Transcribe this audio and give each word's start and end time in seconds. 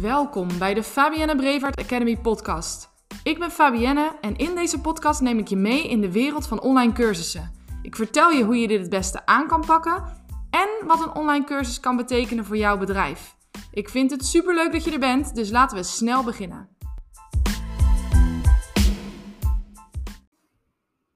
Welkom 0.00 0.58
bij 0.58 0.74
de 0.74 0.82
Fabienne 0.82 1.36
Brevard 1.36 1.80
Academy 1.80 2.16
podcast. 2.16 2.88
Ik 3.22 3.38
ben 3.38 3.50
Fabienne 3.50 4.18
en 4.20 4.36
in 4.36 4.54
deze 4.54 4.80
podcast 4.80 5.20
neem 5.20 5.38
ik 5.38 5.48
je 5.48 5.56
mee 5.56 5.88
in 5.88 6.00
de 6.00 6.12
wereld 6.12 6.46
van 6.46 6.60
online 6.60 6.92
cursussen. 6.92 7.52
Ik 7.82 7.96
vertel 7.96 8.30
je 8.30 8.44
hoe 8.44 8.56
je 8.56 8.68
dit 8.68 8.80
het 8.80 8.90
beste 8.90 9.26
aan 9.26 9.46
kan 9.46 9.64
pakken 9.66 10.04
en 10.50 10.86
wat 10.86 11.02
een 11.02 11.14
online 11.14 11.44
cursus 11.44 11.80
kan 11.80 11.96
betekenen 11.96 12.44
voor 12.44 12.56
jouw 12.56 12.78
bedrijf. 12.78 13.36
Ik 13.72 13.88
vind 13.88 14.10
het 14.10 14.24
superleuk 14.24 14.72
dat 14.72 14.84
je 14.84 14.90
er 14.90 14.98
bent, 14.98 15.34
dus 15.34 15.50
laten 15.50 15.76
we 15.76 15.82
snel 15.82 16.24
beginnen. 16.24 16.76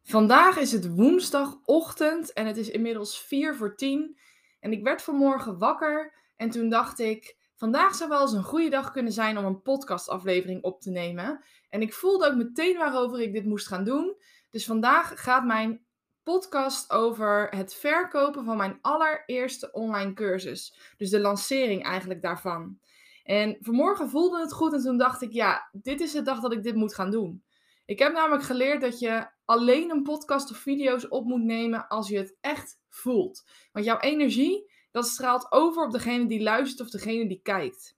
Vandaag 0.02 0.56
is 0.56 0.72
het 0.72 0.94
woensdagochtend 0.94 2.32
en 2.32 2.46
het 2.46 2.56
is 2.56 2.70
inmiddels 2.70 3.20
4 3.20 3.56
voor 3.56 3.76
10. 3.76 4.18
En 4.61 4.72
ik 4.72 4.82
werd 4.82 5.03
vanmorgen 5.03 5.58
wakker 5.58 6.12
en 6.36 6.50
toen 6.50 6.68
dacht 6.68 6.99
ik, 6.99 7.36
vandaag 7.62 7.94
zou 7.94 8.11
wel 8.11 8.21
eens 8.21 8.32
een 8.32 8.43
goede 8.43 8.68
dag 8.68 8.90
kunnen 8.90 9.12
zijn 9.12 9.39
om 9.39 9.44
een 9.44 9.62
podcastaflevering 9.62 10.62
op 10.62 10.80
te 10.80 10.90
nemen. 10.90 11.44
En 11.68 11.82
ik 11.82 11.93
voelde 11.93 12.26
ook 12.26 12.35
meteen 12.35 12.76
waarover 12.76 13.21
ik 13.21 13.32
dit 13.32 13.44
moest 13.44 13.66
gaan 13.66 13.85
doen. 13.85 14.16
Dus 14.50 14.64
vandaag 14.64 15.22
gaat 15.22 15.44
mijn 15.44 15.85
podcast 16.22 16.90
over 16.90 17.48
het 17.50 17.75
verkopen 17.75 18.44
van 18.44 18.57
mijn 18.57 18.79
allereerste 18.80 19.72
online 19.72 20.12
cursus. 20.12 20.79
Dus 20.96 21.11
de 21.11 21.21
lancering 21.21 21.85
eigenlijk 21.85 22.22
daarvan. 22.22 22.79
En 23.25 23.57
vanmorgen 23.61 24.10
voelde 24.10 24.40
het 24.40 24.52
goed 24.52 24.72
en 24.72 24.82
toen 24.82 24.99
dacht 24.99 25.22
ik, 25.22 25.32
ja, 25.32 25.68
dit 25.72 26.00
is 26.00 26.13
de 26.13 26.22
dag 26.22 26.40
dat 26.40 26.52
ik 26.52 26.63
dit 26.63 26.74
moet 26.74 26.94
gaan 26.94 27.10
doen. 27.10 27.44
Ik 27.85 27.99
heb 27.99 28.13
namelijk 28.13 28.44
geleerd 28.44 28.80
dat 28.80 28.99
je 28.99 29.29
alleen 29.44 29.90
een 29.90 30.02
podcast 30.02 30.50
of 30.50 30.57
video's 30.57 31.08
op 31.08 31.24
moet 31.24 31.44
nemen 31.44 31.88
als 31.88 32.08
je 32.08 32.16
het 32.19 32.36
echt 32.41 32.80
voelt. 32.88 33.44
Want 33.72 33.84
jouw 33.84 33.98
energie, 33.98 34.72
dat 34.92 35.06
straalt 35.06 35.52
over 35.52 35.84
op 35.84 35.92
degene 35.92 36.26
die 36.26 36.42
luistert 36.42 36.80
of 36.80 36.90
degene 36.90 37.28
die 37.28 37.40
kijkt. 37.42 37.96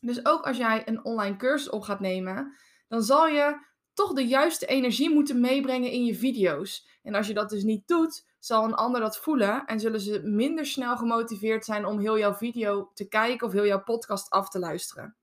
Dus 0.00 0.26
ook 0.26 0.46
als 0.46 0.56
jij 0.56 0.88
een 0.88 1.04
online 1.04 1.36
cursus 1.36 1.70
op 1.70 1.82
gaat 1.82 2.00
nemen, 2.00 2.56
dan 2.88 3.02
zal 3.02 3.26
je 3.26 3.66
toch 3.94 4.12
de 4.12 4.26
juiste 4.26 4.66
energie 4.66 5.10
moeten 5.10 5.40
meebrengen 5.40 5.90
in 5.90 6.04
je 6.04 6.14
video's. 6.14 6.88
En 7.02 7.14
als 7.14 7.26
je 7.26 7.34
dat 7.34 7.50
dus 7.50 7.62
niet 7.62 7.88
doet, 7.88 8.26
zal 8.38 8.64
een 8.64 8.74
ander 8.74 9.00
dat 9.00 9.18
voelen 9.18 9.64
en 9.64 9.80
zullen 9.80 10.00
ze 10.00 10.20
minder 10.22 10.66
snel 10.66 10.96
gemotiveerd 10.96 11.64
zijn 11.64 11.86
om 11.86 11.98
heel 11.98 12.18
jouw 12.18 12.34
video 12.34 12.90
te 12.94 13.08
kijken 13.08 13.46
of 13.46 13.52
heel 13.52 13.66
jouw 13.66 13.82
podcast 13.82 14.30
af 14.30 14.48
te 14.48 14.58
luisteren. 14.58 15.16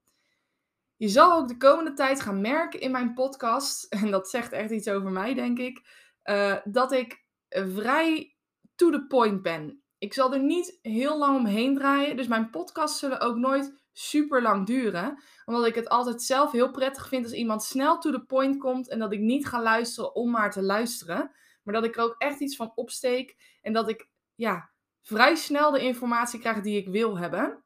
Je 0.95 1.07
zal 1.07 1.33
ook 1.33 1.47
de 1.47 1.57
komende 1.57 1.93
tijd 1.93 2.21
gaan 2.21 2.41
merken 2.41 2.79
in 2.79 2.91
mijn 2.91 3.13
podcast, 3.13 3.83
en 4.01 4.11
dat 4.11 4.29
zegt 4.29 4.51
echt 4.51 4.71
iets 4.71 4.87
over 4.87 5.11
mij, 5.11 5.33
denk 5.33 5.59
ik, 5.59 5.81
uh, 6.23 6.57
dat 6.63 6.91
ik 6.91 7.25
vrij 7.49 8.35
to 8.75 8.89
the 8.89 9.05
point 9.07 9.41
ben. 9.41 9.80
Ik 10.01 10.13
zal 10.13 10.33
er 10.33 10.43
niet 10.43 10.79
heel 10.81 11.17
lang 11.17 11.37
omheen 11.37 11.75
draaien, 11.75 12.17
dus 12.17 12.27
mijn 12.27 12.49
podcasts 12.49 12.99
zullen 12.99 13.19
ook 13.19 13.35
nooit 13.35 13.81
super 13.91 14.41
lang 14.41 14.65
duren. 14.65 15.23
Omdat 15.45 15.65
ik 15.65 15.75
het 15.75 15.89
altijd 15.89 16.21
zelf 16.21 16.51
heel 16.51 16.71
prettig 16.71 17.07
vind 17.07 17.23
als 17.23 17.33
iemand 17.33 17.63
snel 17.63 17.97
to 17.97 18.11
the 18.11 18.25
point 18.25 18.57
komt 18.57 18.89
en 18.89 18.99
dat 18.99 19.13
ik 19.13 19.19
niet 19.19 19.47
ga 19.47 19.61
luisteren 19.61 20.15
om 20.15 20.31
maar 20.31 20.51
te 20.51 20.61
luisteren. 20.61 21.31
Maar 21.63 21.73
dat 21.73 21.83
ik 21.83 21.95
er 21.95 22.03
ook 22.03 22.15
echt 22.17 22.39
iets 22.39 22.55
van 22.55 22.71
opsteek 22.75 23.57
en 23.61 23.73
dat 23.73 23.89
ik 23.89 24.09
ja, 24.35 24.71
vrij 25.01 25.35
snel 25.35 25.71
de 25.71 25.81
informatie 25.81 26.39
krijg 26.39 26.61
die 26.61 26.77
ik 26.77 26.87
wil 26.87 27.17
hebben. 27.17 27.63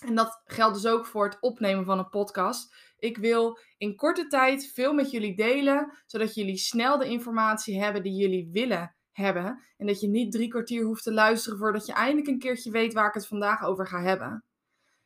En 0.00 0.14
dat 0.14 0.40
geldt 0.44 0.74
dus 0.74 0.92
ook 0.92 1.06
voor 1.06 1.24
het 1.24 1.40
opnemen 1.40 1.84
van 1.84 1.98
een 1.98 2.08
podcast. 2.08 2.74
Ik 2.96 3.16
wil 3.16 3.58
in 3.76 3.96
korte 3.96 4.26
tijd 4.26 4.70
veel 4.74 4.92
met 4.92 5.10
jullie 5.10 5.36
delen, 5.36 5.98
zodat 6.06 6.34
jullie 6.34 6.56
snel 6.56 6.98
de 6.98 7.08
informatie 7.08 7.82
hebben 7.82 8.02
die 8.02 8.14
jullie 8.14 8.48
willen 8.52 8.96
hebben. 9.18 9.62
En 9.76 9.86
dat 9.86 10.00
je 10.00 10.08
niet 10.08 10.32
drie 10.32 10.48
kwartier 10.48 10.84
hoeft 10.84 11.02
te 11.02 11.12
luisteren 11.12 11.58
voordat 11.58 11.86
je 11.86 11.92
eindelijk 11.92 12.26
een 12.26 12.38
keertje 12.38 12.70
weet 12.70 12.92
waar 12.92 13.08
ik 13.08 13.14
het 13.14 13.26
vandaag 13.26 13.64
over 13.64 13.86
ga 13.86 14.02
hebben. 14.02 14.44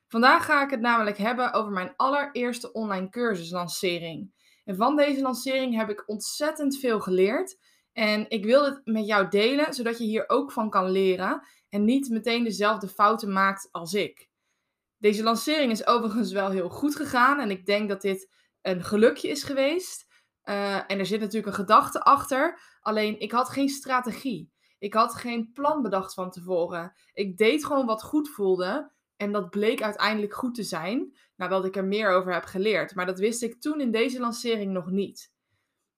Vandaag 0.08 0.44
ga 0.44 0.64
ik 0.64 0.70
het 0.70 0.80
namelijk 0.80 1.18
hebben 1.18 1.52
over 1.52 1.72
mijn 1.72 1.92
allereerste 1.96 2.72
online 2.72 3.08
cursuslancering. 3.08 4.32
En 4.64 4.76
van 4.76 4.96
deze 4.96 5.20
lancering 5.20 5.76
heb 5.76 5.90
ik 5.90 6.08
ontzettend 6.08 6.78
veel 6.78 7.00
geleerd. 7.00 7.58
En 7.92 8.30
ik 8.30 8.44
wil 8.44 8.64
het 8.64 8.80
met 8.84 9.06
jou 9.06 9.28
delen, 9.28 9.74
zodat 9.74 9.98
je 9.98 10.04
hier 10.04 10.28
ook 10.28 10.52
van 10.52 10.70
kan 10.70 10.90
leren 10.90 11.46
en 11.68 11.84
niet 11.84 12.08
meteen 12.08 12.44
dezelfde 12.44 12.88
fouten 12.88 13.32
maakt 13.32 13.68
als 13.70 13.94
ik. 13.94 14.30
Deze 14.98 15.22
lancering 15.22 15.70
is 15.70 15.86
overigens 15.86 16.32
wel 16.32 16.50
heel 16.50 16.68
goed 16.68 16.96
gegaan 16.96 17.40
en 17.40 17.50
ik 17.50 17.66
denk 17.66 17.88
dat 17.88 18.02
dit 18.02 18.30
een 18.62 18.84
gelukje 18.84 19.28
is 19.28 19.42
geweest. 19.42 20.06
Uh, 20.44 20.76
en 20.76 20.98
er 20.98 21.06
zit 21.06 21.20
natuurlijk 21.20 21.46
een 21.46 21.64
gedachte 21.64 22.02
achter, 22.02 22.60
alleen 22.80 23.20
ik 23.20 23.32
had 23.32 23.48
geen 23.48 23.68
strategie. 23.68 24.52
Ik 24.78 24.94
had 24.94 25.14
geen 25.14 25.50
plan 25.52 25.82
bedacht 25.82 26.14
van 26.14 26.30
tevoren. 26.30 26.92
Ik 27.12 27.36
deed 27.36 27.64
gewoon 27.64 27.86
wat 27.86 28.02
goed 28.02 28.28
voelde 28.28 28.92
en 29.16 29.32
dat 29.32 29.50
bleek 29.50 29.82
uiteindelijk 29.82 30.34
goed 30.34 30.54
te 30.54 30.62
zijn, 30.62 31.16
nadat 31.36 31.64
ik 31.64 31.76
er 31.76 31.84
meer 31.84 32.10
over 32.10 32.32
heb 32.32 32.44
geleerd. 32.44 32.94
Maar 32.94 33.06
dat 33.06 33.18
wist 33.18 33.42
ik 33.42 33.60
toen 33.60 33.80
in 33.80 33.90
deze 33.90 34.20
lancering 34.20 34.72
nog 34.72 34.90
niet. 34.90 35.32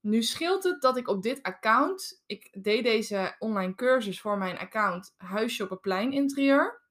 Nu 0.00 0.22
scheelt 0.22 0.65
het 0.65 0.82
dat 0.82 0.97
ik 0.97 1.09
op 1.09 1.22
dit 1.22 1.43
account, 1.43 2.22
ik 2.26 2.62
deed 2.62 2.84
deze 2.84 3.37
online 3.38 3.75
cursus 3.75 4.21
voor 4.21 4.38
mijn 4.38 4.59
account 4.59 5.15
Huisje 5.16 5.62
op 5.62 5.71
een 5.71 5.81
Plein 5.81 6.12
Interieur. 6.12 6.82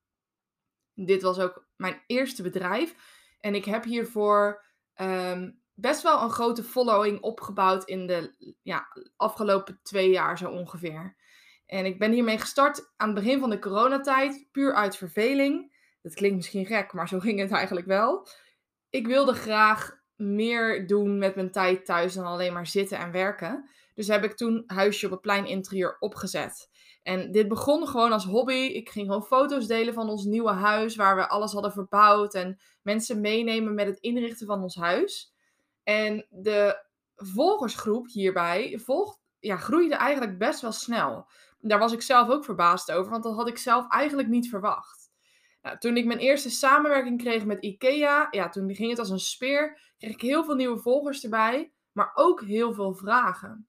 Dit 0.94 1.22
was 1.22 1.40
ook 1.40 1.68
mijn 1.76 2.04
eerste 2.08 2.44
bedrijf. 2.44 2.96
En 3.40 3.56
ik 3.56 3.66
heb 3.66 3.84
hiervoor 3.84 4.66
um, 4.96 5.63
best 5.74 6.02
wel 6.02 6.22
een 6.22 6.30
grote 6.30 6.64
following 6.64 7.22
opgebouwd 7.22 7.84
in 7.84 8.08
de 8.08 8.36
ja, 8.62 8.88
afgelopen 9.16 9.80
twee 9.84 10.10
jaar 10.10 10.38
zo 10.38 10.50
ongeveer. 10.50 11.16
En 11.66 11.86
ik 11.86 12.00
ben 12.00 12.12
hiermee 12.12 12.40
gestart 12.40 12.94
aan 12.98 13.10
het 13.10 13.24
begin 13.24 13.40
van 13.40 13.50
de 13.50 13.60
coronatijd, 13.60 14.48
puur 14.52 14.74
uit 14.74 14.98
verveling. 14.98 15.76
Dat 16.02 16.14
klinkt 16.14 16.36
misschien 16.36 16.66
gek, 16.66 16.94
maar 16.94 17.08
zo 17.08 17.20
ging 17.20 17.40
het 17.40 17.52
eigenlijk 17.52 17.88
wel. 17.88 18.28
Ik 18.90 19.08
wilde 19.08 19.34
graag 19.34 20.02
meer 20.16 20.88
doen 20.88 21.18
met 21.18 21.36
mijn 21.36 21.52
tijd 21.52 21.86
thuis 21.86 22.14
dan 22.14 22.26
alleen 22.26 22.54
maar 22.54 22.68
zitten 22.68 22.98
en 22.98 23.12
werken. 23.12 23.70
Dus 23.94 24.08
heb 24.08 24.24
ik 24.24 24.36
toen 24.36 24.64
Huisje 24.68 25.06
op 25.06 25.12
het 25.12 25.22
Plein 25.22 25.46
Interieur 25.46 25.98
opgezet. 26.00 26.70
En 27.04 27.32
dit 27.32 27.48
begon 27.48 27.88
gewoon 27.88 28.12
als 28.12 28.26
hobby. 28.26 28.54
Ik 28.54 28.90
ging 28.90 29.08
gewoon 29.08 29.24
foto's 29.24 29.68
delen 29.68 29.94
van 29.94 30.10
ons 30.10 30.24
nieuwe 30.24 30.52
huis, 30.52 30.96
waar 30.96 31.16
we 31.16 31.28
alles 31.28 31.54
hadden 31.54 31.72
verbouwd. 31.72 32.34
En 32.34 32.60
mensen 32.82 33.22
meenemen 33.22 33.74
met 33.74 33.86
het 33.86 34.00
inrichten 34.00 34.48
van 34.48 34.62
ons 34.62 34.76
huis. 34.76 35.33
En 35.84 36.26
de 36.30 36.86
volgersgroep 37.16 38.08
hierbij 38.08 38.80
volgt, 38.84 39.20
ja, 39.40 39.58
groeide 39.58 39.96
eigenlijk 39.96 40.38
best 40.38 40.62
wel 40.62 40.72
snel. 40.72 41.30
Daar 41.60 41.80
was 41.80 41.92
ik 41.92 42.02
zelf 42.02 42.30
ook 42.30 42.46
verbaasd 42.46 42.92
over, 42.92 43.12
want 43.12 43.24
dat 43.24 43.36
had 43.36 43.48
ik 43.48 43.58
zelf 43.58 43.88
eigenlijk 43.90 44.28
niet 44.28 44.50
verwacht. 44.50 45.12
Nou, 45.62 45.78
toen 45.78 45.98
ik 45.98 46.06
mijn 46.06 46.20
eerste 46.20 46.50
samenwerking 46.50 47.22
kreeg 47.22 47.46
met 47.46 47.64
IKEA, 47.64 48.28
ja, 48.32 48.50
toen 48.50 48.76
ging 48.76 48.90
het 48.90 49.00
als 49.00 49.10
een 49.10 49.20
speer, 49.20 49.94
kreeg 49.98 50.12
ik 50.12 50.22
heel 50.22 50.44
veel 50.44 50.56
nieuwe 50.56 50.80
volgers 50.80 51.24
erbij, 51.24 51.74
maar 51.92 52.12
ook 52.14 52.42
heel 52.42 52.74
veel 52.74 52.94
vragen. 52.94 53.68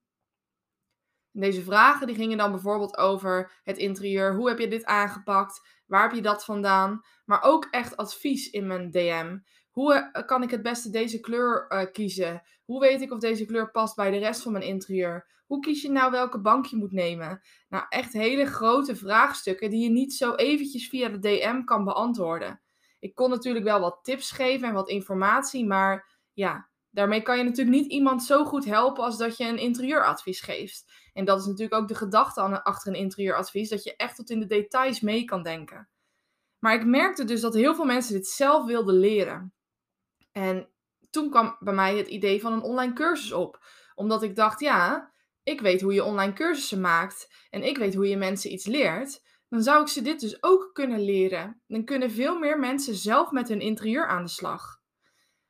Deze 1.36 1.62
vragen 1.62 2.06
die 2.06 2.16
gingen 2.16 2.38
dan 2.38 2.50
bijvoorbeeld 2.50 2.96
over 2.96 3.60
het 3.62 3.76
interieur. 3.76 4.34
Hoe 4.34 4.48
heb 4.48 4.58
je 4.58 4.68
dit 4.68 4.84
aangepakt? 4.84 5.82
Waar 5.86 6.02
heb 6.02 6.12
je 6.12 6.22
dat 6.22 6.44
vandaan? 6.44 7.04
Maar 7.24 7.42
ook 7.42 7.68
echt 7.70 7.96
advies 7.96 8.50
in 8.50 8.66
mijn 8.66 8.90
DM. 8.90 9.38
Hoe 9.74 9.94
eh, 9.94 10.26
kan 10.26 10.42
ik 10.42 10.50
het 10.50 10.62
beste 10.62 10.90
deze 10.90 11.20
kleur 11.20 11.66
uh, 11.68 11.92
kiezen? 11.92 12.42
Hoe 12.64 12.80
weet 12.80 13.00
ik 13.00 13.12
of 13.12 13.18
deze 13.18 13.44
kleur 13.44 13.70
past 13.70 13.96
bij 13.96 14.10
de 14.10 14.18
rest 14.18 14.42
van 14.42 14.52
mijn 14.52 14.64
interieur? 14.64 15.42
Hoe 15.46 15.60
kies 15.60 15.82
je 15.82 15.90
nou 15.90 16.10
welke 16.10 16.40
bank 16.40 16.66
je 16.66 16.76
moet 16.76 16.92
nemen? 16.92 17.40
Nou, 17.68 17.84
echt 17.88 18.12
hele 18.12 18.46
grote 18.46 18.96
vraagstukken 18.96 19.70
die 19.70 19.82
je 19.82 19.90
niet 19.90 20.14
zo 20.14 20.34
eventjes 20.34 20.88
via 20.88 21.08
de 21.08 21.18
DM 21.18 21.64
kan 21.64 21.84
beantwoorden. 21.84 22.60
Ik 22.98 23.14
kon 23.14 23.30
natuurlijk 23.30 23.64
wel 23.64 23.80
wat 23.80 23.98
tips 24.02 24.30
geven 24.30 24.68
en 24.68 24.74
wat 24.74 24.88
informatie, 24.88 25.66
maar 25.66 26.18
ja, 26.32 26.68
daarmee 26.90 27.22
kan 27.22 27.38
je 27.38 27.44
natuurlijk 27.44 27.76
niet 27.76 27.90
iemand 27.92 28.22
zo 28.22 28.44
goed 28.44 28.64
helpen 28.64 29.04
als 29.04 29.18
dat 29.18 29.36
je 29.36 29.44
een 29.44 29.58
interieuradvies 29.58 30.40
geeft. 30.40 30.92
En 31.12 31.24
dat 31.24 31.40
is 31.40 31.46
natuurlijk 31.46 31.80
ook 31.80 31.88
de 31.88 31.94
gedachte 31.94 32.62
achter 32.62 32.92
een 32.92 32.98
interieuradvies, 32.98 33.68
dat 33.68 33.84
je 33.84 33.96
echt 33.96 34.16
tot 34.16 34.30
in 34.30 34.40
de 34.40 34.46
details 34.46 35.00
mee 35.00 35.24
kan 35.24 35.42
denken. 35.42 35.88
Maar 36.58 36.74
ik 36.74 36.86
merkte 36.86 37.24
dus 37.24 37.40
dat 37.40 37.54
heel 37.54 37.74
veel 37.74 37.84
mensen 37.84 38.14
dit 38.14 38.26
zelf 38.26 38.66
wilden 38.66 38.94
leren. 38.94 39.53
En 40.36 40.68
toen 41.10 41.30
kwam 41.30 41.56
bij 41.60 41.74
mij 41.74 41.96
het 41.96 42.08
idee 42.08 42.40
van 42.40 42.52
een 42.52 42.62
online 42.62 42.92
cursus 42.92 43.32
op. 43.32 43.64
Omdat 43.94 44.22
ik 44.22 44.36
dacht, 44.36 44.60
ja, 44.60 45.12
ik 45.42 45.60
weet 45.60 45.80
hoe 45.80 45.94
je 45.94 46.04
online 46.04 46.32
cursussen 46.32 46.80
maakt 46.80 47.46
en 47.50 47.62
ik 47.62 47.78
weet 47.78 47.94
hoe 47.94 48.08
je 48.08 48.16
mensen 48.16 48.52
iets 48.52 48.66
leert. 48.66 49.22
Dan 49.48 49.62
zou 49.62 49.82
ik 49.82 49.88
ze 49.88 50.02
dit 50.02 50.20
dus 50.20 50.42
ook 50.42 50.70
kunnen 50.72 51.04
leren. 51.04 51.62
Dan 51.66 51.84
kunnen 51.84 52.10
veel 52.10 52.38
meer 52.38 52.58
mensen 52.58 52.94
zelf 52.94 53.30
met 53.30 53.48
hun 53.48 53.60
interieur 53.60 54.06
aan 54.06 54.22
de 54.22 54.30
slag. 54.30 54.82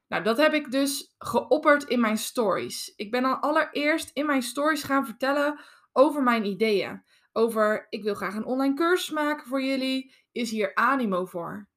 Nou, 0.08 0.22
dat 0.22 0.36
heb 0.36 0.52
ik 0.52 0.70
dus 0.70 1.14
geopperd 1.18 1.84
in 1.84 2.00
mijn 2.00 2.18
stories. 2.18 2.92
Ik 2.96 3.10
ben 3.10 3.22
dan 3.22 3.40
allereerst 3.40 4.10
in 4.12 4.26
mijn 4.26 4.42
stories 4.42 4.82
gaan 4.82 5.06
vertellen 5.06 5.60
over 5.92 6.22
mijn 6.22 6.44
ideeën. 6.44 7.04
Over, 7.32 7.86
ik 7.88 8.02
wil 8.02 8.14
graag 8.14 8.34
een 8.34 8.44
online 8.44 8.74
cursus 8.74 9.10
maken 9.10 9.46
voor 9.46 9.62
jullie. 9.62 10.14
Is 10.32 10.50
hier 10.50 10.74
animo 10.74 11.24
voor? 11.24 11.68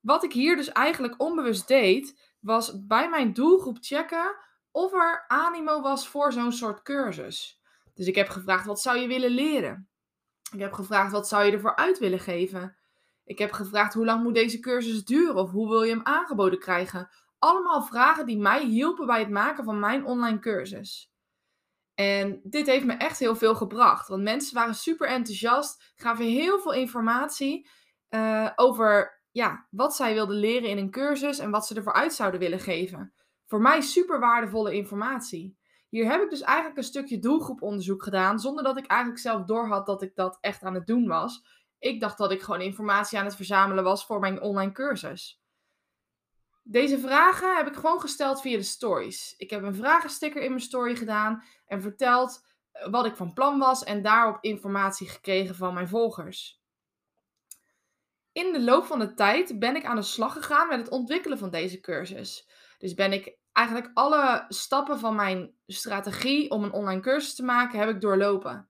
Wat 0.00 0.24
ik 0.24 0.32
hier 0.32 0.56
dus 0.56 0.72
eigenlijk 0.72 1.20
onbewust 1.20 1.68
deed, 1.68 2.33
was 2.44 2.86
bij 2.86 3.08
mijn 3.08 3.32
doelgroep 3.32 3.78
checken 3.80 4.36
of 4.70 4.92
er 4.92 5.24
animo 5.26 5.80
was 5.80 6.08
voor 6.08 6.32
zo'n 6.32 6.52
soort 6.52 6.82
cursus. 6.82 7.60
Dus 7.94 8.06
ik 8.06 8.14
heb 8.14 8.28
gevraagd, 8.28 8.66
wat 8.66 8.80
zou 8.80 8.98
je 8.98 9.06
willen 9.06 9.30
leren? 9.30 9.88
Ik 10.52 10.58
heb 10.60 10.72
gevraagd, 10.72 11.12
wat 11.12 11.28
zou 11.28 11.44
je 11.44 11.52
ervoor 11.52 11.76
uit 11.76 11.98
willen 11.98 12.18
geven? 12.18 12.76
Ik 13.24 13.38
heb 13.38 13.52
gevraagd 13.52 13.94
hoe 13.94 14.04
lang 14.04 14.22
moet 14.22 14.34
deze 14.34 14.60
cursus 14.60 15.04
duren 15.04 15.36
of 15.36 15.50
hoe 15.50 15.68
wil 15.68 15.82
je 15.82 15.92
hem 15.92 16.04
aangeboden 16.04 16.58
krijgen. 16.58 17.10
Allemaal 17.38 17.82
vragen 17.82 18.26
die 18.26 18.38
mij 18.38 18.64
hielpen 18.64 19.06
bij 19.06 19.18
het 19.18 19.30
maken 19.30 19.64
van 19.64 19.78
mijn 19.78 20.04
online 20.04 20.38
cursus. 20.38 21.12
En 21.94 22.40
dit 22.42 22.66
heeft 22.66 22.84
me 22.84 22.92
echt 22.92 23.18
heel 23.18 23.36
veel 23.36 23.54
gebracht. 23.54 24.08
Want 24.08 24.22
mensen 24.22 24.54
waren 24.54 24.74
super 24.74 25.08
enthousiast, 25.08 25.92
gaven 25.94 26.24
heel 26.24 26.60
veel 26.60 26.72
informatie 26.72 27.68
uh, 28.10 28.50
over 28.54 29.22
ja, 29.34 29.66
wat 29.70 29.96
zij 29.96 30.14
wilden 30.14 30.36
leren 30.36 30.68
in 30.68 30.78
een 30.78 30.90
cursus 30.90 31.38
en 31.38 31.50
wat 31.50 31.66
ze 31.66 31.74
ervoor 31.74 31.92
uit 31.92 32.14
zouden 32.14 32.40
willen 32.40 32.60
geven. 32.60 33.12
Voor 33.46 33.60
mij 33.60 33.80
super 33.80 34.20
waardevolle 34.20 34.74
informatie. 34.74 35.58
Hier 35.88 36.10
heb 36.10 36.22
ik 36.22 36.30
dus 36.30 36.40
eigenlijk 36.40 36.76
een 36.76 36.84
stukje 36.84 37.18
doelgroeponderzoek 37.18 38.02
gedaan, 38.02 38.38
zonder 38.38 38.64
dat 38.64 38.76
ik 38.76 38.86
eigenlijk 38.86 39.20
zelf 39.20 39.44
doorhad 39.44 39.86
dat 39.86 40.02
ik 40.02 40.14
dat 40.14 40.38
echt 40.40 40.62
aan 40.62 40.74
het 40.74 40.86
doen 40.86 41.06
was. 41.06 41.44
Ik 41.78 42.00
dacht 42.00 42.18
dat 42.18 42.30
ik 42.30 42.42
gewoon 42.42 42.60
informatie 42.60 43.18
aan 43.18 43.24
het 43.24 43.36
verzamelen 43.36 43.84
was 43.84 44.06
voor 44.06 44.20
mijn 44.20 44.40
online 44.40 44.72
cursus. 44.72 45.42
Deze 46.62 46.98
vragen 46.98 47.56
heb 47.56 47.66
ik 47.66 47.74
gewoon 47.74 48.00
gesteld 48.00 48.40
via 48.40 48.56
de 48.56 48.62
stories. 48.62 49.34
Ik 49.36 49.50
heb 49.50 49.62
een 49.62 49.74
vragensticker 49.74 50.42
in 50.42 50.48
mijn 50.48 50.60
story 50.60 50.96
gedaan 50.96 51.42
en 51.66 51.82
verteld 51.82 52.46
eh, 52.70 52.90
wat 52.90 53.06
ik 53.06 53.16
van 53.16 53.32
plan 53.32 53.58
was 53.58 53.84
en 53.84 54.02
daarop 54.02 54.38
informatie 54.40 55.08
gekregen 55.08 55.54
van 55.54 55.74
mijn 55.74 55.88
volgers. 55.88 56.62
In 58.34 58.52
de 58.52 58.62
loop 58.62 58.84
van 58.84 58.98
de 58.98 59.14
tijd 59.14 59.58
ben 59.58 59.76
ik 59.76 59.84
aan 59.84 59.96
de 59.96 60.02
slag 60.02 60.32
gegaan 60.32 60.68
met 60.68 60.78
het 60.78 60.88
ontwikkelen 60.88 61.38
van 61.38 61.50
deze 61.50 61.80
cursus. 61.80 62.48
Dus 62.78 62.94
ben 62.94 63.12
ik 63.12 63.36
eigenlijk 63.52 63.90
alle 63.94 64.44
stappen 64.48 64.98
van 64.98 65.14
mijn 65.14 65.54
strategie 65.66 66.50
om 66.50 66.64
een 66.64 66.72
online 66.72 67.00
cursus 67.00 67.34
te 67.34 67.42
maken, 67.42 67.78
heb 67.78 67.88
ik 67.88 68.00
doorlopen. 68.00 68.68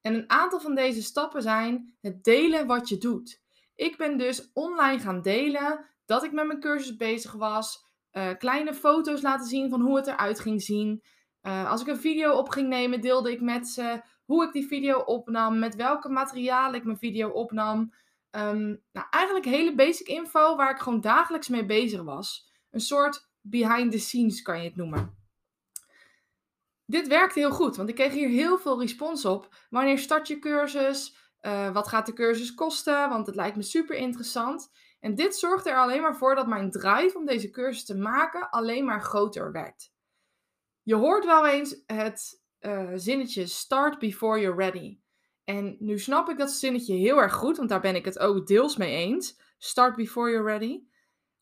En 0.00 0.14
een 0.14 0.30
aantal 0.30 0.60
van 0.60 0.74
deze 0.74 1.02
stappen 1.02 1.42
zijn 1.42 1.96
het 2.00 2.24
delen 2.24 2.66
wat 2.66 2.88
je 2.88 2.98
doet. 2.98 3.40
Ik 3.74 3.96
ben 3.96 4.18
dus 4.18 4.50
online 4.52 4.98
gaan 4.98 5.22
delen 5.22 5.84
dat 6.06 6.24
ik 6.24 6.32
met 6.32 6.46
mijn 6.46 6.60
cursus 6.60 6.96
bezig 6.96 7.32
was. 7.32 7.84
Uh, 8.12 8.30
kleine 8.38 8.74
foto's 8.74 9.22
laten 9.22 9.46
zien 9.46 9.70
van 9.70 9.80
hoe 9.80 9.96
het 9.96 10.06
eruit 10.06 10.40
ging 10.40 10.62
zien. 10.62 11.02
Uh, 11.42 11.70
als 11.70 11.80
ik 11.80 11.86
een 11.86 12.00
video 12.00 12.32
op 12.32 12.48
ging 12.48 12.68
nemen, 12.68 13.00
deelde 13.00 13.32
ik 13.32 13.40
met 13.40 13.68
ze 13.68 14.00
hoe 14.24 14.44
ik 14.44 14.52
die 14.52 14.66
video 14.66 14.98
opnam, 14.98 15.58
met 15.58 15.74
welke 15.74 16.08
materialen 16.08 16.74
ik 16.74 16.84
mijn 16.84 16.98
video 16.98 17.28
opnam. 17.28 17.92
Um, 18.30 18.82
nou, 18.92 19.06
eigenlijk 19.10 19.44
hele 19.44 19.74
basic 19.74 20.06
info 20.06 20.56
waar 20.56 20.70
ik 20.70 20.78
gewoon 20.78 21.00
dagelijks 21.00 21.48
mee 21.48 21.66
bezig 21.66 22.02
was. 22.02 22.52
Een 22.70 22.80
soort 22.80 23.28
behind 23.40 23.92
the 23.92 23.98
scenes 23.98 24.42
kan 24.42 24.58
je 24.58 24.68
het 24.68 24.76
noemen. 24.76 25.16
Dit 26.84 27.08
werkte 27.08 27.38
heel 27.38 27.50
goed, 27.50 27.76
want 27.76 27.88
ik 27.88 27.94
kreeg 27.94 28.12
hier 28.12 28.28
heel 28.28 28.58
veel 28.58 28.80
respons 28.80 29.24
op. 29.24 29.54
Wanneer 29.70 29.98
start 29.98 30.28
je 30.28 30.38
cursus? 30.38 31.16
Uh, 31.40 31.72
wat 31.72 31.88
gaat 31.88 32.06
de 32.06 32.12
cursus 32.12 32.54
kosten? 32.54 33.08
Want 33.08 33.26
het 33.26 33.36
lijkt 33.36 33.56
me 33.56 33.62
super 33.62 33.96
interessant. 33.96 34.70
En 35.00 35.14
dit 35.14 35.36
zorgde 35.36 35.70
er 35.70 35.78
alleen 35.78 36.02
maar 36.02 36.16
voor 36.16 36.34
dat 36.34 36.46
mijn 36.46 36.70
drive 36.70 37.18
om 37.18 37.24
deze 37.24 37.50
cursus 37.50 37.84
te 37.84 37.96
maken 37.96 38.50
alleen 38.50 38.84
maar 38.84 39.02
groter 39.02 39.52
werd. 39.52 39.92
Je 40.82 40.94
hoort 40.94 41.24
wel 41.24 41.46
eens 41.46 41.82
het 41.86 42.42
uh, 42.60 42.92
zinnetje 42.94 43.46
start 43.46 43.98
before 43.98 44.40
you're 44.40 44.64
ready. 44.64 44.98
En 45.48 45.76
nu 45.78 45.98
snap 45.98 46.28
ik 46.28 46.38
dat 46.38 46.50
zinnetje 46.50 46.94
heel 46.94 47.16
erg 47.16 47.34
goed, 47.34 47.56
want 47.56 47.68
daar 47.68 47.80
ben 47.80 47.94
ik 47.94 48.04
het 48.04 48.18
ook 48.18 48.46
deels 48.46 48.76
mee 48.76 48.96
eens. 48.96 49.40
Start 49.58 49.96
before 49.96 50.30
you're 50.30 50.46
ready. 50.46 50.82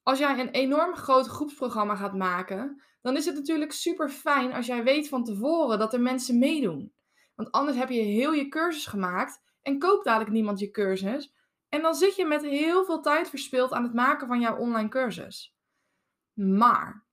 Als 0.02 0.18
jij 0.18 0.38
een 0.38 0.50
enorm 0.50 0.94
groot 0.94 1.26
groepsprogramma 1.26 1.96
gaat 1.96 2.14
maken, 2.14 2.82
dan 3.00 3.16
is 3.16 3.24
het 3.24 3.34
natuurlijk 3.34 3.72
super 3.72 4.08
fijn 4.08 4.52
als 4.52 4.66
jij 4.66 4.84
weet 4.84 5.08
van 5.08 5.24
tevoren 5.24 5.78
dat 5.78 5.92
er 5.92 6.00
mensen 6.00 6.38
meedoen. 6.38 6.92
Want 7.34 7.52
anders 7.52 7.76
heb 7.76 7.88
je 7.88 8.00
heel 8.00 8.32
je 8.32 8.48
cursus 8.48 8.86
gemaakt 8.86 9.42
en 9.62 9.78
koopt 9.78 10.04
dadelijk 10.04 10.30
niemand 10.30 10.58
je 10.58 10.70
cursus. 10.70 11.34
En 11.68 11.82
dan 11.82 11.94
zit 11.94 12.16
je 12.16 12.26
met 12.26 12.42
heel 12.42 12.84
veel 12.84 13.00
tijd 13.00 13.28
verspild 13.28 13.72
aan 13.72 13.82
het 13.82 13.94
maken 13.94 14.26
van 14.26 14.40
jouw 14.40 14.56
online 14.56 14.88
cursus. 14.88 15.56
Maar, 16.32 17.06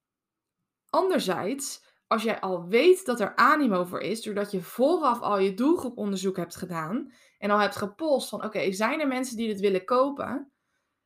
anderzijds, 0.90 1.86
als 2.08 2.24
jij 2.24 2.40
al 2.40 2.68
weet 2.68 3.06
dat 3.06 3.20
er 3.20 3.36
animo 3.36 3.84
voor 3.84 4.02
is, 4.02 4.22
doordat 4.22 4.52
je 4.52 4.62
vooraf 4.62 5.22
al 5.22 5.40
je 5.40 5.54
doelgroeponderzoek 5.54 6.38
hebt 6.38 6.56
gedaan 6.56 7.14
en 7.38 7.50
al 7.50 7.60
hebt 7.60 7.76
gepolst 7.76 8.30
van 8.30 8.44
oké, 8.44 8.72
zijn 8.72 9.00
er 9.00 9.08
mensen 9.08 9.38
die 9.38 9.48
dit 9.48 9.60
willen 9.60 9.86
kopen, 9.86 10.52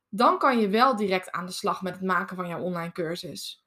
dan 0.08 0.38
kan 0.38 0.58
je 0.58 0.68
wel 0.68 0.96
direct 0.96 1.30
aan 1.30 1.46
de 1.46 1.52
slag 1.52 1.82
met 1.82 1.92
het 1.92 2.02
maken 2.02 2.36
van 2.36 2.48
jouw 2.48 2.60
online 2.60 2.92
cursus. 2.92 3.66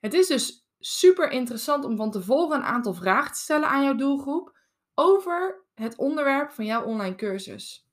Het 0.00 0.14
is 0.14 0.26
dus 0.26 0.68
super 0.78 1.30
interessant 1.30 1.84
om 1.84 1.96
van 1.96 2.10
tevoren 2.10 2.56
een 2.56 2.64
aantal 2.64 2.94
vragen 2.94 3.32
te 3.32 3.40
stellen 3.40 3.68
aan 3.68 3.84
jouw 3.84 3.94
doelgroep 3.94 4.56
over 4.94 5.64
het 5.74 5.96
onderwerp 5.96 6.50
van 6.50 6.64
jouw 6.64 6.84
online 6.84 7.14
cursus. 7.14 7.88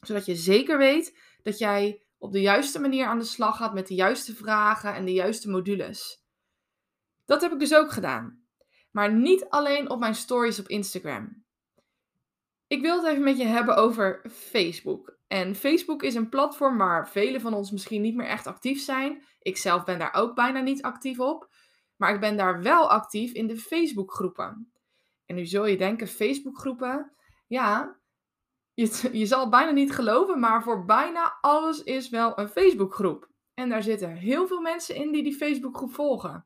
Zodat 0.00 0.26
je 0.26 0.34
zeker 0.34 0.78
weet 0.78 1.18
dat 1.42 1.58
jij 1.58 2.02
op 2.18 2.32
de 2.32 2.40
juiste 2.40 2.80
manier 2.80 3.06
aan 3.06 3.18
de 3.18 3.24
slag 3.24 3.56
gaat 3.56 3.74
met 3.74 3.86
de 3.86 3.94
juiste 3.94 4.34
vragen 4.34 4.94
en 4.94 5.04
de 5.04 5.12
juiste 5.12 5.50
modules. 5.50 6.19
Dat 7.30 7.40
heb 7.40 7.52
ik 7.52 7.58
dus 7.58 7.74
ook 7.74 7.90
gedaan. 7.90 8.44
Maar 8.90 9.12
niet 9.12 9.48
alleen 9.48 9.90
op 9.90 9.98
mijn 9.98 10.14
stories 10.14 10.58
op 10.60 10.68
Instagram. 10.68 11.44
Ik 12.66 12.80
wil 12.80 12.96
het 12.96 13.06
even 13.06 13.22
met 13.22 13.38
je 13.38 13.44
hebben 13.44 13.76
over 13.76 14.30
Facebook. 14.30 15.18
En 15.26 15.54
Facebook 15.54 16.02
is 16.02 16.14
een 16.14 16.28
platform 16.28 16.78
waar 16.78 17.08
velen 17.08 17.40
van 17.40 17.54
ons 17.54 17.70
misschien 17.70 18.02
niet 18.02 18.14
meer 18.14 18.26
echt 18.26 18.46
actief 18.46 18.80
zijn. 18.80 19.22
Ik 19.38 19.56
zelf 19.56 19.84
ben 19.84 19.98
daar 19.98 20.14
ook 20.14 20.34
bijna 20.34 20.60
niet 20.60 20.82
actief 20.82 21.20
op. 21.20 21.50
Maar 21.96 22.14
ik 22.14 22.20
ben 22.20 22.36
daar 22.36 22.62
wel 22.62 22.90
actief 22.90 23.32
in 23.32 23.46
de 23.46 23.56
Facebookgroepen. 23.56 24.72
En 25.26 25.34
nu 25.34 25.46
zul 25.46 25.66
je 25.66 25.76
denken, 25.76 26.06
Facebookgroepen, 26.06 27.12
ja, 27.46 27.98
je, 28.74 29.08
je 29.18 29.26
zal 29.26 29.40
het 29.40 29.50
bijna 29.50 29.70
niet 29.70 29.92
geloven, 29.92 30.40
maar 30.40 30.62
voor 30.62 30.84
bijna 30.84 31.38
alles 31.40 31.82
is 31.82 32.08
wel 32.08 32.38
een 32.38 32.48
Facebookgroep. 32.48 33.28
En 33.54 33.68
daar 33.68 33.82
zitten 33.82 34.10
heel 34.10 34.46
veel 34.46 34.60
mensen 34.60 34.94
in 34.94 35.12
die 35.12 35.22
die 35.22 35.36
Facebookgroep 35.36 35.92
volgen. 35.92 36.44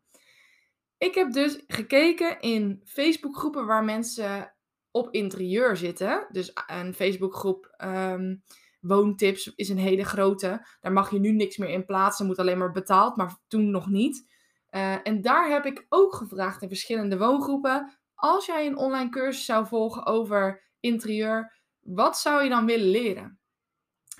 Ik 0.98 1.14
heb 1.14 1.32
dus 1.32 1.62
gekeken 1.66 2.40
in 2.40 2.80
Facebookgroepen 2.84 3.66
waar 3.66 3.84
mensen 3.84 4.54
op 4.90 5.08
interieur 5.10 5.76
zitten. 5.76 6.26
Dus 6.30 6.52
een 6.66 6.94
Facebookgroep 6.94 7.74
um, 7.84 8.42
woontips 8.80 9.54
is 9.54 9.68
een 9.68 9.78
hele 9.78 10.04
grote. 10.04 10.66
Daar 10.80 10.92
mag 10.92 11.10
je 11.10 11.18
nu 11.18 11.32
niks 11.32 11.56
meer 11.56 11.68
in 11.68 11.84
plaatsen, 11.84 12.26
moet 12.26 12.38
alleen 12.38 12.58
maar 12.58 12.72
betaald, 12.72 13.16
maar 13.16 13.38
toen 13.48 13.70
nog 13.70 13.88
niet. 13.88 14.32
Uh, 14.70 15.06
en 15.06 15.22
daar 15.22 15.50
heb 15.50 15.64
ik 15.64 15.86
ook 15.88 16.14
gevraagd 16.14 16.62
in 16.62 16.68
verschillende 16.68 17.18
woongroepen. 17.18 17.98
Als 18.14 18.46
jij 18.46 18.66
een 18.66 18.76
online 18.76 19.10
cursus 19.10 19.44
zou 19.44 19.66
volgen 19.66 20.06
over 20.06 20.70
interieur, 20.80 21.60
wat 21.80 22.18
zou 22.18 22.42
je 22.42 22.48
dan 22.48 22.66
willen 22.66 22.88
leren? 22.88 23.38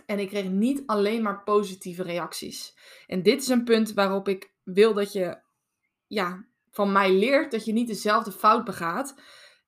En 0.07 0.19
ik 0.19 0.29
kreeg 0.29 0.49
niet 0.49 0.83
alleen 0.87 1.23
maar 1.23 1.43
positieve 1.43 2.03
reacties. 2.03 2.77
En 3.07 3.23
dit 3.23 3.43
is 3.43 3.49
een 3.49 3.65
punt 3.65 3.93
waarop 3.93 4.29
ik 4.29 4.55
wil 4.63 4.95
dat 4.95 5.13
je 5.13 5.43
ja, 6.07 6.47
van 6.75 6.93
mij 6.93 7.13
leert 7.13 7.51
dat 7.51 7.65
je 7.65 7.73
niet 7.73 7.87
dezelfde 7.87 8.33
fout 8.33 8.65
begaat. 8.65 9.15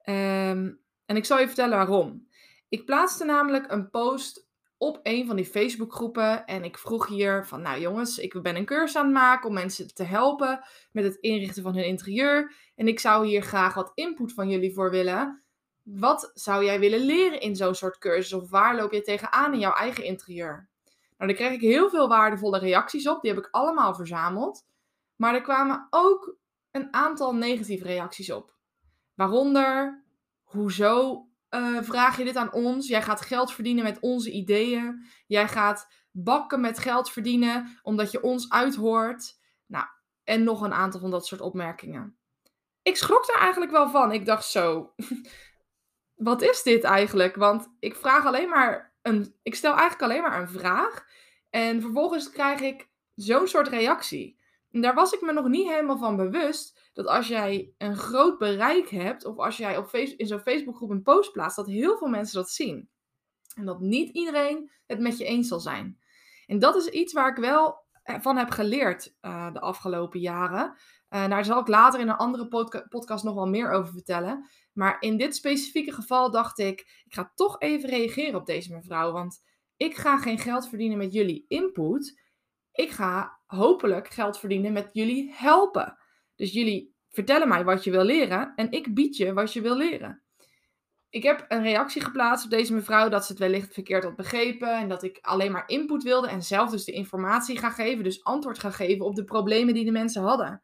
Um, 0.05 0.81
en 1.05 1.17
ik 1.17 1.25
zal 1.25 1.39
je 1.39 1.47
vertellen 1.47 1.77
waarom. 1.77 2.29
Ik 2.69 2.85
plaatste 2.85 3.25
namelijk 3.25 3.71
een 3.71 3.91
post 3.91 4.49
op 4.79 5.01
een 5.03 5.27
van 5.27 5.37
die 5.37 5.45
Facebookgroepen 5.45 6.47
en 6.47 6.65
ik 6.65 6.79
vroeg 6.79 7.07
hier 7.07 7.47
van, 7.47 7.63
nou 7.63 7.81
jongens, 7.81 8.19
ik 8.19 8.43
ben 8.43 8.57
een 8.57 8.65
cursus 8.65 8.97
aan 8.97 9.05
het 9.05 9.15
maken 9.15 9.49
om 9.49 9.55
mensen 9.55 9.95
te 9.95 10.03
helpen 10.03 10.65
met 10.93 11.05
het 11.05 11.17
inrichten 11.17 11.63
van 11.63 11.75
hun 11.75 11.87
interieur. 11.87 12.55
En 12.75 12.89
ik 12.89 13.01
zou 13.01 13.27
hier 13.27 13.43
graag 13.43 13.75
wat 13.75 13.93
input 13.95 14.33
van 14.33 14.49
jullie 14.49 14.75
voor 14.75 14.91
willen. 14.91 15.45
Wat 15.83 16.31
zou 16.35 16.65
jij 16.65 16.81
willen 16.81 17.01
leren 17.01 17.41
in 17.41 17.57
zo'n 17.57 17.75
soort 17.75 17.99
cursus? 17.99 18.33
Of 18.33 18.51
waar 18.51 18.77
loop 18.77 18.93
je 18.93 19.03
tegenaan 19.03 19.53
in 19.53 19.59
jouw 19.59 19.73
eigen 19.73 20.05
interieur? 20.05 20.69
Nou, 21.17 21.31
daar 21.31 21.41
kreeg 21.41 21.53
ik 21.53 21.61
heel 21.61 21.91
veel 21.91 22.09
waardevolle 22.09 22.59
reacties 22.59 23.09
op. 23.09 23.21
Die 23.21 23.31
heb 23.31 23.45
ik 23.45 23.49
allemaal 23.51 23.95
verzameld. 23.95 24.67
Maar 25.17 25.35
er 25.35 25.43
kwamen 25.43 25.87
ook 25.91 26.37
een 26.77 26.95
aantal 26.95 27.35
negatieve 27.35 27.85
reacties 27.85 28.33
op. 28.33 28.55
Waaronder, 29.15 30.05
hoezo 30.43 31.27
uh, 31.51 31.83
vraag 31.83 32.17
je 32.17 32.25
dit 32.25 32.37
aan 32.37 32.53
ons? 32.53 32.89
Jij 32.89 33.03
gaat 33.03 33.21
geld 33.21 33.53
verdienen 33.53 33.85
met 33.85 34.01
onze 34.01 34.31
ideeën. 34.31 35.07
Jij 35.27 35.49
gaat 35.49 35.89
bakken 36.11 36.61
met 36.61 36.79
geld 36.79 37.11
verdienen 37.11 37.79
omdat 37.83 38.11
je 38.11 38.23
ons 38.23 38.51
uithoort. 38.51 39.39
Nou, 39.67 39.87
en 40.25 40.45
nog 40.45 40.61
een 40.61 40.73
aantal 40.73 41.01
van 41.01 41.11
dat 41.11 41.27
soort 41.27 41.41
opmerkingen. 41.41 42.19
Ik 42.83 42.97
schrok 42.97 43.27
daar 43.27 43.41
eigenlijk 43.41 43.71
wel 43.73 43.89
van. 43.91 44.13
Ik 44.13 44.27
dacht 44.27 44.45
zo, 44.45 44.95
wat 46.15 46.43
is 46.43 46.63
dit 46.63 46.85
eigenlijk? 46.85 47.37
Want 47.37 47.69
ik 47.79 47.97
vraag 47.97 48.27
alleen 48.27 48.49
maar 48.49 48.95
een, 49.03 49.35
ik 49.43 49.55
stel 49.55 49.77
eigenlijk 49.77 50.03
alleen 50.03 50.23
maar 50.23 50.41
een 50.41 50.49
vraag. 50.49 51.07
En 51.51 51.81
vervolgens 51.81 52.31
krijg 52.31 52.61
ik 52.61 52.89
zo'n 53.15 53.49
soort 53.49 53.69
reactie. 53.69 54.36
Daar 54.81 54.95
was 54.95 55.13
ik 55.13 55.21
me 55.21 55.33
nog 55.33 55.49
niet 55.49 55.69
helemaal 55.69 55.99
van 55.99 56.17
bewust 56.17 56.91
dat 56.93 57.07
als 57.07 57.29
jij 57.29 57.73
een 57.79 57.97
groot 57.97 58.39
bereik 58.39 58.89
hebt, 58.89 59.25
of 59.25 59.37
als 59.37 59.57
jij 59.57 59.77
op 59.77 59.89
face, 59.89 60.17
in 60.17 60.27
zo'n 60.27 60.41
Facebookgroep 60.41 60.91
een 60.91 61.03
post 61.03 61.33
plaatst, 61.33 61.57
dat 61.57 61.67
heel 61.67 61.99
veel 61.99 62.09
mensen 62.09 62.35
dat 62.35 62.51
zien. 62.51 62.89
En 63.55 63.65
dat 63.65 63.81
niet 63.81 64.11
iedereen 64.11 64.71
het 64.87 65.01
met 65.01 65.19
je 65.19 65.25
eens 65.25 65.49
zal 65.49 65.61
zijn. 65.61 65.99
En 66.47 66.59
dat 66.59 66.77
is 66.77 66.87
iets 66.87 67.13
waar 67.13 67.31
ik 67.31 67.37
wel 67.37 67.85
eh, 68.03 68.21
van 68.21 68.37
heb 68.37 68.51
geleerd 68.51 69.17
uh, 69.21 69.53
de 69.53 69.61
afgelopen 69.61 70.21
jaren. 70.21 70.77
Uh, 71.11 71.29
daar 71.29 71.45
zal 71.45 71.61
ik 71.61 71.69
later 71.69 72.01
in 72.01 72.09
een 72.09 72.17
andere 72.17 72.49
podca 72.49 72.87
podcast 72.89 73.25
nog 73.25 73.35
wel 73.35 73.49
meer 73.49 73.71
over 73.71 73.93
vertellen. 73.93 74.49
Maar 74.73 74.97
in 75.01 75.17
dit 75.17 75.37
specifieke 75.37 75.93
geval 75.93 76.31
dacht 76.31 76.59
ik, 76.59 76.81
ik 77.05 77.15
ga 77.15 77.33
toch 77.35 77.61
even 77.61 77.89
reageren 77.89 78.41
op 78.41 78.47
deze 78.47 78.73
mevrouw. 78.73 79.13
Want 79.13 79.43
Ik 79.77 79.97
ga 79.97 80.19
geen 80.19 80.39
geld 80.39 80.69
verdienen 80.69 80.99
met 80.99 81.13
jullie 81.13 81.45
input. 81.49 82.23
Ik 82.77 82.91
ga 82.91 83.39
hopelijk 83.47 84.09
geld 84.09 84.39
verdienen 84.39 84.73
met 84.73 84.89
jullie 84.93 85.33
helpen. 85.35 85.99
Dus 86.35 86.53
jullie 86.53 86.95
vertellen 87.11 87.49
mij 87.49 87.65
wat 87.65 87.85
je 87.85 87.91
wil 87.91 88.05
leren 88.05 88.53
en 88.57 88.71
ik 88.71 88.95
bied 88.95 89.17
je 89.17 89.33
wat 89.33 89.53
je 89.53 89.61
wil 89.61 89.77
leren. 89.77 90.23
Ik 91.09 91.23
heb 91.23 91.45
een 91.49 91.63
reactie 91.63 92.03
geplaatst 92.03 92.45
op 92.45 92.51
deze 92.51 92.75
mevrouw 92.75 93.09
dat 93.09 93.25
ze 93.25 93.33
het 93.33 93.41
wellicht 93.41 93.75
verkeerd 93.75 94.05
had 94.05 94.17
begrepen 94.17 94.79
en 94.79 94.89
dat 94.89 95.03
ik 95.03 95.19
alleen 95.21 95.53
maar 95.53 95.69
input 95.69 96.03
wilde 96.03 96.29
en 96.29 96.43
zelf 96.43 96.71
dus 96.71 96.85
de 96.85 96.93
informatie 96.93 97.59
ga 97.59 97.71
geven, 97.71 98.05
dus 98.05 98.25
antwoord 98.25 98.59
ga 98.59 98.71
geven 98.71 99.05
op 99.05 99.15
de 99.15 99.25
problemen 99.25 99.75
die 99.75 99.85
de 99.85 99.91
mensen 99.91 100.23
hadden. 100.23 100.63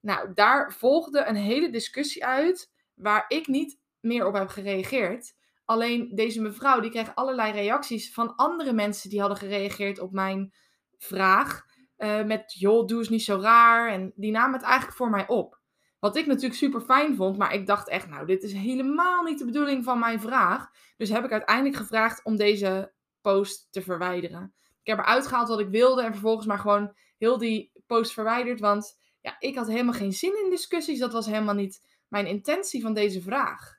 Nou, 0.00 0.32
daar 0.34 0.72
volgde 0.72 1.24
een 1.24 1.36
hele 1.36 1.70
discussie 1.70 2.24
uit 2.24 2.72
waar 2.94 3.24
ik 3.28 3.46
niet 3.46 3.78
meer 4.00 4.26
op 4.26 4.34
heb 4.34 4.48
gereageerd. 4.48 5.34
Alleen 5.64 6.14
deze 6.14 6.40
mevrouw 6.40 6.80
die 6.80 6.90
kreeg 6.90 7.14
allerlei 7.14 7.52
reacties 7.52 8.12
van 8.12 8.34
andere 8.34 8.72
mensen 8.72 9.10
die 9.10 9.20
hadden 9.20 9.38
gereageerd 9.38 9.98
op 9.98 10.12
mijn 10.12 10.52
vraag. 10.98 11.66
Uh, 11.98 12.24
met 12.24 12.52
joh, 12.52 12.86
doe 12.86 12.98
eens 12.98 13.08
niet 13.08 13.22
zo 13.22 13.40
raar. 13.40 13.92
En 13.92 14.12
die 14.14 14.30
namen 14.30 14.52
het 14.52 14.62
eigenlijk 14.62 14.96
voor 14.96 15.10
mij 15.10 15.26
op. 15.26 15.60
Wat 15.98 16.16
ik 16.16 16.26
natuurlijk 16.26 16.54
super 16.54 16.80
fijn 16.80 17.16
vond, 17.16 17.38
maar 17.38 17.54
ik 17.54 17.66
dacht 17.66 17.88
echt, 17.88 18.08
nou, 18.08 18.26
dit 18.26 18.42
is 18.42 18.52
helemaal 18.52 19.22
niet 19.22 19.38
de 19.38 19.44
bedoeling 19.44 19.84
van 19.84 19.98
mijn 19.98 20.20
vraag. 20.20 20.70
Dus 20.96 21.08
heb 21.08 21.24
ik 21.24 21.32
uiteindelijk 21.32 21.76
gevraagd 21.76 22.24
om 22.24 22.36
deze 22.36 22.92
post 23.20 23.68
te 23.70 23.82
verwijderen. 23.82 24.54
Ik 24.82 24.96
heb 24.96 24.98
eruit 24.98 25.26
gehaald 25.26 25.48
wat 25.48 25.60
ik 25.60 25.68
wilde 25.68 26.02
en 26.02 26.12
vervolgens 26.12 26.46
maar 26.46 26.58
gewoon 26.58 26.94
heel 27.16 27.38
die 27.38 27.72
post 27.86 28.12
verwijderd. 28.12 28.60
Want 28.60 28.98
ja, 29.20 29.36
ik 29.38 29.56
had 29.56 29.66
helemaal 29.66 29.92
geen 29.94 30.12
zin 30.12 30.44
in 30.44 30.50
discussies. 30.50 30.98
Dat 30.98 31.12
was 31.12 31.26
helemaal 31.26 31.54
niet 31.54 31.80
mijn 32.08 32.26
intentie 32.26 32.82
van 32.82 32.94
deze 32.94 33.22
vraag. 33.22 33.76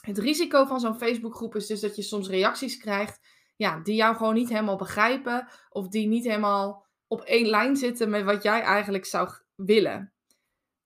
Het 0.00 0.18
risico 0.18 0.64
van 0.64 0.80
zo'n 0.80 0.98
Facebookgroep 0.98 1.56
is 1.56 1.66
dus 1.66 1.80
dat 1.80 1.96
je 1.96 2.02
soms 2.02 2.28
reacties 2.28 2.76
krijgt 2.76 3.20
ja, 3.56 3.80
die 3.80 3.94
jou 3.94 4.16
gewoon 4.16 4.34
niet 4.34 4.48
helemaal 4.48 4.76
begrijpen 4.76 5.48
of 5.68 5.88
die 5.88 6.06
niet 6.06 6.24
helemaal 6.24 6.86
op 7.06 7.20
één 7.20 7.46
lijn 7.46 7.76
zitten 7.76 8.10
met 8.10 8.24
wat 8.24 8.42
jij 8.42 8.60
eigenlijk 8.60 9.04
zou 9.04 9.28
willen. 9.54 10.12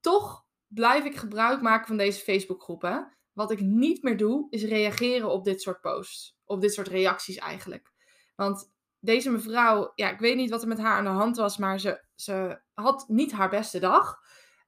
Toch 0.00 0.46
blijf 0.66 1.04
ik 1.04 1.16
gebruik 1.16 1.60
maken 1.60 1.86
van 1.86 1.96
deze 1.96 2.20
Facebookgroepen. 2.20 3.16
Wat 3.32 3.50
ik 3.50 3.60
niet 3.60 4.02
meer 4.02 4.16
doe, 4.16 4.46
is 4.50 4.64
reageren 4.64 5.30
op 5.30 5.44
dit 5.44 5.62
soort 5.62 5.80
posts. 5.80 6.36
Op 6.44 6.60
dit 6.60 6.74
soort 6.74 6.88
reacties 6.88 7.36
eigenlijk. 7.36 7.92
Want 8.36 8.72
deze 9.00 9.30
mevrouw, 9.30 9.92
ja, 9.94 10.10
ik 10.10 10.18
weet 10.18 10.36
niet 10.36 10.50
wat 10.50 10.62
er 10.62 10.68
met 10.68 10.78
haar 10.78 10.96
aan 10.96 11.04
de 11.04 11.10
hand 11.10 11.36
was, 11.36 11.56
maar 11.56 11.80
ze, 11.80 12.04
ze 12.14 12.60
had 12.74 13.04
niet 13.08 13.32
haar 13.32 13.48
beste 13.48 13.78
dag. 13.78 14.18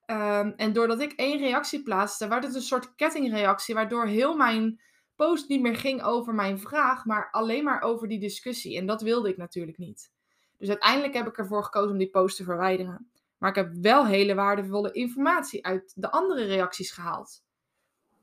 Ehm, 0.05 0.51
en 0.55 0.73
doordat 0.73 0.99
ik 0.99 1.11
één 1.11 1.37
reactie 1.37 1.83
plaatste, 1.83 2.27
werd 2.27 2.43
het 2.43 2.55
een 2.55 2.61
soort 2.61 2.95
kettingreactie, 2.95 3.75
waardoor 3.75 4.05
heel 4.05 4.35
mijn 4.35 4.81
post 5.27 5.49
niet 5.49 5.61
meer 5.61 5.75
ging 5.75 6.03
over 6.03 6.33
mijn 6.33 6.59
vraag, 6.59 7.05
maar 7.05 7.31
alleen 7.31 7.63
maar 7.63 7.81
over 7.81 8.07
die 8.07 8.19
discussie. 8.19 8.77
En 8.77 8.85
dat 8.85 9.01
wilde 9.01 9.29
ik 9.29 9.37
natuurlijk 9.37 9.77
niet. 9.77 10.11
Dus 10.57 10.69
uiteindelijk 10.69 11.13
heb 11.13 11.27
ik 11.27 11.37
ervoor 11.37 11.63
gekozen 11.63 11.91
om 11.91 11.97
die 11.97 12.09
post 12.09 12.37
te 12.37 12.43
verwijderen. 12.43 13.11
Maar 13.37 13.49
ik 13.49 13.55
heb 13.55 13.73
wel 13.81 14.05
hele 14.05 14.35
waardevolle 14.35 14.91
informatie 14.91 15.65
uit 15.65 15.93
de 15.95 16.11
andere 16.11 16.45
reacties 16.45 16.91
gehaald. 16.91 17.43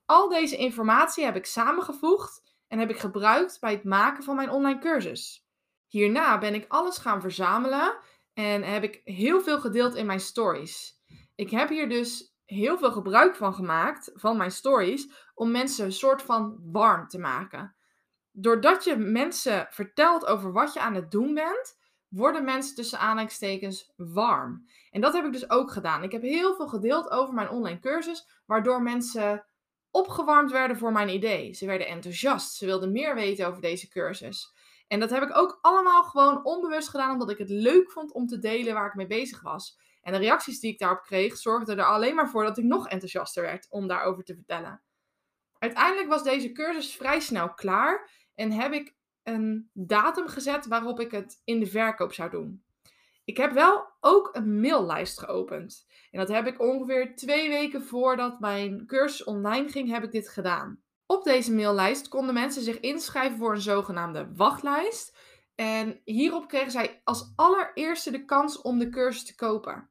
Al 0.05 0.29
deze 0.29 0.57
informatie 0.57 1.25
heb 1.25 1.37
ik 1.37 1.47
samengevoegd 1.47 2.43
en 2.69 2.79
heb 2.79 2.91
ik 2.91 2.99
gebruikt 2.99 3.61
bij 3.61 3.73
het 3.73 3.85
maken 3.85 4.23
van 4.23 4.37
mijn 4.37 4.51
online 4.51 4.81
cursus. 4.81 5.47
Hierna 5.87 6.39
ben 6.39 6.55
ik 6.55 6.65
alles 6.69 6.99
gaan 6.99 7.21
verzamelen 7.21 7.99
en 8.35 8.63
heb 8.63 8.83
ik 8.83 9.01
heel 9.05 9.41
veel 9.41 9.61
gedeeld 9.61 9.95
in 9.95 10.07
mijn 10.07 10.21
stories. 10.21 11.03
Ik 11.35 11.51
heb 11.51 11.69
hier 11.69 11.89
dus 11.89 12.37
heel 12.45 12.79
veel 12.79 12.93
gebruik 12.93 13.37
van 13.37 13.55
gemaakt, 13.55 14.11
van 14.15 14.37
mijn 14.37 14.51
stories, 14.51 15.09
om 15.39 15.51
mensen 15.51 15.85
een 15.85 15.93
soort 15.93 16.23
van 16.23 16.59
warm 16.73 17.09
te 17.09 17.19
maken. 17.19 17.75
Doordat 18.33 18.85
je 18.85 18.97
mensen 18.97 19.67
vertelt 19.71 20.27
over 20.27 20.53
wat 20.53 20.73
je 20.73 20.81
aan 20.81 20.95
het 20.95 21.11
doen 21.11 21.35
bent, 21.35 21.79
worden 22.09 22.45
mensen 22.45 22.75
tussen 22.75 22.99
aanhalingstekens 22.99 23.93
warm. 23.97 24.69
En 24.91 25.01
dat 25.01 25.13
heb 25.13 25.25
ik 25.25 25.33
dus 25.33 25.51
ook 25.51 25.71
gedaan. 25.71 26.03
Ik 26.03 26.13
heb 26.13 26.23
heel 26.23 26.55
veel 26.55 26.69
gedeeld 26.69 27.11
over 27.11 27.35
mijn 27.35 27.51
online 27.51 27.81
cursus, 27.81 28.29
waardoor 28.47 28.83
mensen 28.83 29.47
opgewarmd 29.91 30.51
werden 30.51 30.77
voor 30.77 30.93
mijn 30.93 31.09
idee. 31.09 31.55
Ze 31.55 31.67
werden 31.67 31.87
enthousiast, 31.87 32.55
ze 32.55 32.67
wilden 32.67 32.93
meer 32.93 33.15
weten 33.15 33.47
over 33.47 33.61
deze 33.61 33.89
cursus. 33.89 34.55
En 34.89 35.01
dat 35.01 35.11
heb 35.11 35.23
ik 35.23 35.37
ook 35.37 35.59
allemaal 35.61 36.03
gewoon 36.03 36.45
onbewust 36.45 36.89
gedaan, 36.89 37.13
omdat 37.13 37.31
ik 37.31 37.39
het 37.39 37.51
leuk 37.51 37.91
vond 37.91 38.13
om 38.13 38.27
te 38.27 38.39
delen 38.39 38.75
waar 38.75 38.87
ik 38.87 38.95
mee 38.95 39.07
bezig 39.07 39.43
was. 39.43 39.79
En 40.03 40.13
de 40.13 40.19
reacties 40.19 40.61
die 40.61 40.73
ik 40.73 40.79
daarop 40.79 41.03
kreeg, 41.03 41.37
zorgden 41.37 41.79
er 41.79 41.85
alleen 41.85 42.15
maar 42.15 42.29
voor 42.29 42.45
dat 42.45 42.59
ik 42.59 42.65
nog 42.65 42.89
enthousiaster 42.89 43.43
werd 43.43 43.67
om 43.71 43.87
daarover 43.87 44.25
te 44.25 44.35
vertellen. 44.35 44.83
Uiteindelijk 45.59 46.09
was 46.09 46.23
deze 46.23 46.53
cursus 46.53 46.97
vrij 46.97 47.21
snel 47.21 47.55
klaar 47.55 48.11
en 48.35 48.53
heb 48.53 48.73
ik 48.73 48.97
een 49.23 49.71
datum 49.73 50.29
gezet 50.29 50.67
waarop 50.67 51.01
ik 51.01 51.11
het 51.11 51.41
in 51.45 51.61
de 51.61 51.67
verkoop 51.67 52.13
zou 52.13 52.31
doen. 52.31 52.63
Ik 53.25 53.37
heb 53.37 53.53
wel 53.53 53.87
ook 54.01 54.31
een 54.33 54.61
maillijst 54.61 55.19
geopend. 55.19 55.87
En 56.11 56.19
dat 56.19 56.29
heb 56.29 56.47
ik 56.47 56.61
ongeveer 56.61 57.17
twee 57.17 57.49
weken 57.49 57.83
voordat 57.83 58.41
mijn 58.41 58.87
cursus 58.87 59.25
online 59.25 59.69
ging, 59.69 59.91
heb 59.91 60.05
ik 60.05 60.13
dit 60.13 60.29
gedaan. 60.29 60.83
Op 61.07 61.25
deze 61.25 61.55
maillijst 61.55 62.09
konden 62.09 62.35
mensen 62.35 62.63
zich 62.63 62.81
inschrijven 62.81 63.39
voor 63.39 63.55
een 63.55 63.61
zogenaamde 63.61 64.29
wachtlijst. 64.35 65.17
En 65.55 66.01
hierop 66.05 66.49
kregen 66.49 66.71
zij 66.71 67.01
als 67.05 67.33
allereerste 67.37 68.11
de 68.11 68.25
kans 68.25 68.61
om 68.61 68.79
de 68.79 68.89
cursus 68.89 69.25
te 69.25 69.35
kopen 69.35 69.91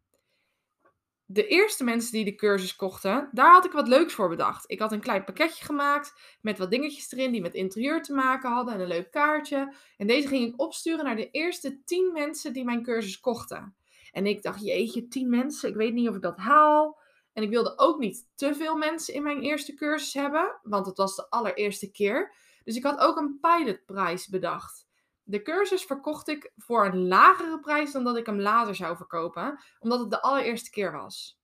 de 1.29 1.47
eerste 1.47 1.83
mensen 1.83 2.11
die 2.11 2.25
de 2.25 2.35
cursus 2.35 2.75
kochten, 2.75 3.29
daar 3.31 3.51
had 3.51 3.65
ik 3.65 3.71
wat 3.71 3.87
leuks 3.87 4.13
voor 4.13 4.29
bedacht. 4.29 4.63
Ik 4.67 4.79
had 4.79 4.91
een 4.91 4.99
klein 4.99 5.23
pakketje 5.23 5.65
gemaakt 5.65 6.13
met 6.41 6.57
wat 6.57 6.71
dingetjes 6.71 7.11
erin 7.11 7.31
die 7.31 7.41
met 7.41 7.53
interieur 7.53 8.03
te 8.03 8.13
maken 8.13 8.51
hadden 8.51 8.73
en 8.73 8.79
een 8.79 8.87
leuk 8.87 9.11
kaartje. 9.11 9.73
En 9.97 10.07
deze 10.07 10.27
ging 10.27 10.47
ik 10.47 10.61
opsturen 10.61 11.05
naar 11.05 11.15
de 11.15 11.31
eerste 11.31 11.83
10 11.83 12.11
mensen 12.13 12.53
die 12.53 12.63
mijn 12.63 12.83
cursus 12.83 13.19
kochten. 13.19 13.75
En 14.11 14.25
ik 14.25 14.43
dacht, 14.43 14.65
jeetje, 14.65 15.07
10 15.07 15.29
mensen, 15.29 15.69
ik 15.69 15.75
weet 15.75 15.93
niet 15.93 16.09
of 16.09 16.15
ik 16.15 16.21
dat 16.21 16.37
haal. 16.37 16.99
En 17.33 17.43
ik 17.43 17.49
wilde 17.49 17.77
ook 17.77 17.99
niet 17.99 18.27
te 18.35 18.55
veel 18.55 18.75
mensen 18.75 19.13
in 19.13 19.23
mijn 19.23 19.41
eerste 19.41 19.73
cursus 19.73 20.13
hebben, 20.13 20.59
want 20.63 20.85
het 20.85 20.97
was 20.97 21.15
de 21.15 21.29
allereerste 21.29 21.91
keer. 21.91 22.33
Dus 22.63 22.75
ik 22.75 22.83
had 22.83 22.99
ook 22.99 23.17
een 23.17 23.39
pilotprijs 23.39 24.27
bedacht. 24.27 24.86
De 25.29 25.41
cursus 25.41 25.83
verkocht 25.83 26.27
ik 26.27 26.51
voor 26.57 26.85
een 26.85 27.07
lagere 27.07 27.59
prijs 27.59 27.91
dan 27.91 28.03
dat 28.03 28.17
ik 28.17 28.25
hem 28.25 28.39
later 28.39 28.75
zou 28.75 28.97
verkopen, 28.97 29.59
omdat 29.79 29.99
het 29.99 30.09
de 30.09 30.21
allereerste 30.21 30.69
keer 30.69 30.91
was. 30.91 31.39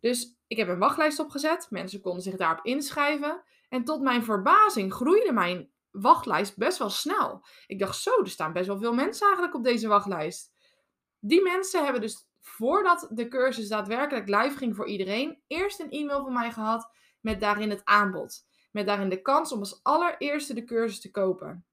Dus 0.00 0.36
ik 0.46 0.56
heb 0.56 0.68
een 0.68 0.78
wachtlijst 0.78 1.18
opgezet, 1.18 1.66
mensen 1.70 2.00
konden 2.00 2.22
zich 2.22 2.36
daarop 2.36 2.64
inschrijven 2.64 3.42
en 3.68 3.84
tot 3.84 4.00
mijn 4.00 4.24
verbazing 4.24 4.94
groeide 4.94 5.32
mijn 5.32 5.70
wachtlijst 5.90 6.56
best 6.56 6.78
wel 6.78 6.90
snel. 6.90 7.46
Ik 7.66 7.78
dacht 7.78 7.96
zo, 7.96 8.20
er 8.20 8.28
staan 8.28 8.52
best 8.52 8.66
wel 8.66 8.78
veel 8.78 8.94
mensen 8.94 9.26
eigenlijk 9.26 9.56
op 9.56 9.64
deze 9.64 9.88
wachtlijst. 9.88 10.52
Die 11.20 11.42
mensen 11.42 11.84
hebben 11.84 12.00
dus 12.00 12.28
voordat 12.40 13.08
de 13.10 13.28
cursus 13.28 13.68
daadwerkelijk 13.68 14.28
live 14.28 14.56
ging 14.56 14.76
voor 14.76 14.86
iedereen, 14.86 15.42
eerst 15.46 15.80
een 15.80 15.90
e-mail 15.90 16.22
van 16.22 16.32
mij 16.32 16.52
gehad 16.52 16.90
met 17.20 17.40
daarin 17.40 17.70
het 17.70 17.84
aanbod. 17.84 18.46
Met 18.72 18.86
daarin 18.86 19.08
de 19.08 19.22
kans 19.22 19.52
om 19.52 19.58
als 19.58 19.80
allereerste 19.82 20.54
de 20.54 20.64
cursus 20.64 21.00
te 21.00 21.10
kopen. 21.10 21.67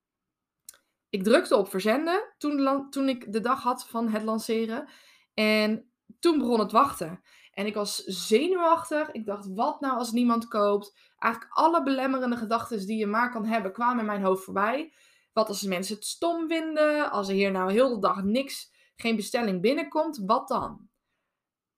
Ik 1.15 1.23
drukte 1.23 1.55
op 1.55 1.69
verzenden 1.69 2.33
toen, 2.37 2.89
toen 2.89 3.09
ik 3.09 3.33
de 3.33 3.39
dag 3.39 3.63
had 3.63 3.87
van 3.87 4.09
het 4.09 4.23
lanceren. 4.23 4.89
En 5.33 5.91
toen 6.19 6.37
begon 6.37 6.59
het 6.59 6.71
wachten. 6.71 7.21
En 7.51 7.65
ik 7.65 7.73
was 7.73 8.03
zenuwachtig. 8.03 9.11
Ik 9.11 9.25
dacht, 9.25 9.47
wat 9.53 9.79
nou 9.79 9.97
als 9.97 10.11
niemand 10.11 10.47
koopt? 10.47 10.99
Eigenlijk 11.17 11.53
alle 11.53 11.83
belemmerende 11.83 12.35
gedachten 12.35 12.87
die 12.87 12.97
je 12.97 13.05
maar 13.05 13.31
kan 13.31 13.45
hebben, 13.45 13.71
kwamen 13.71 13.99
in 13.99 14.05
mijn 14.05 14.23
hoofd 14.23 14.43
voorbij. 14.43 14.93
Wat 15.33 15.47
als 15.47 15.61
mensen 15.61 15.95
het 15.95 16.05
stom 16.05 16.47
vinden? 16.47 17.11
Als 17.11 17.27
er 17.27 17.33
hier 17.33 17.51
nou 17.51 17.71
heel 17.71 17.89
de 17.89 17.99
dag 17.99 18.23
niks, 18.23 18.71
geen 18.95 19.15
bestelling 19.15 19.61
binnenkomt, 19.61 20.21
wat 20.25 20.47
dan? 20.47 20.89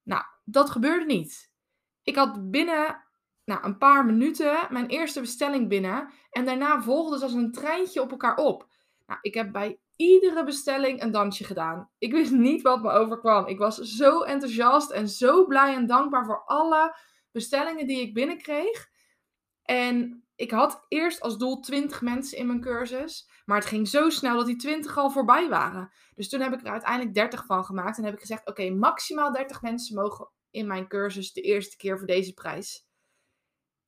Nou, 0.03 0.23
dat 0.43 0.69
gebeurde 0.69 1.05
niet. 1.05 1.51
Ik 2.03 2.15
had 2.15 2.51
binnen 2.51 3.03
nou, 3.45 3.63
een 3.63 3.77
paar 3.77 4.05
minuten 4.05 4.67
mijn 4.69 4.87
eerste 4.87 5.19
bestelling 5.19 5.69
binnen. 5.69 6.09
En 6.29 6.45
daarna 6.45 6.81
volgde 6.81 7.17
ze 7.17 7.23
als 7.23 7.33
een 7.33 7.51
treintje 7.51 8.01
op 8.01 8.11
elkaar 8.11 8.37
op. 8.37 8.66
Nou, 9.07 9.19
ik 9.21 9.33
heb 9.33 9.51
bij 9.51 9.79
iedere 9.95 10.43
bestelling 10.43 11.01
een 11.01 11.11
dansje 11.11 11.43
gedaan. 11.43 11.89
Ik 11.97 12.11
wist 12.11 12.31
niet 12.31 12.61
wat 12.61 12.81
me 12.81 12.89
overkwam. 12.89 13.45
Ik 13.45 13.57
was 13.57 13.77
zo 13.77 14.21
enthousiast 14.21 14.91
en 14.91 15.09
zo 15.09 15.45
blij 15.45 15.75
en 15.75 15.85
dankbaar 15.85 16.25
voor 16.25 16.43
alle 16.45 16.97
bestellingen 17.31 17.87
die 17.87 18.01
ik 18.01 18.13
binnenkreeg. 18.13 18.89
En 19.61 20.23
ik 20.35 20.51
had 20.51 20.85
eerst 20.87 21.21
als 21.21 21.37
doel 21.37 21.59
20 21.59 22.01
mensen 22.01 22.37
in 22.37 22.47
mijn 22.47 22.61
cursus. 22.61 23.29
Maar 23.45 23.57
het 23.57 23.67
ging 23.67 23.87
zo 23.87 24.09
snel 24.09 24.37
dat 24.37 24.45
die 24.45 24.55
20 24.55 24.97
al 24.97 25.09
voorbij 25.09 25.49
waren. 25.49 25.91
Dus 26.15 26.29
toen 26.29 26.41
heb 26.41 26.53
ik 26.53 26.61
er 26.61 26.71
uiteindelijk 26.71 27.13
30 27.13 27.45
van 27.45 27.65
gemaakt. 27.65 27.97
En 27.97 28.03
heb 28.03 28.13
ik 28.13 28.19
gezegd: 28.19 28.47
Oké, 28.47 28.69
maximaal 28.69 29.31
30 29.31 29.61
mensen 29.61 29.95
mogen 29.95 30.29
in 30.49 30.67
mijn 30.67 30.87
cursus 30.87 31.33
de 31.33 31.41
eerste 31.41 31.77
keer 31.77 31.97
voor 31.97 32.07
deze 32.07 32.33
prijs. 32.33 32.85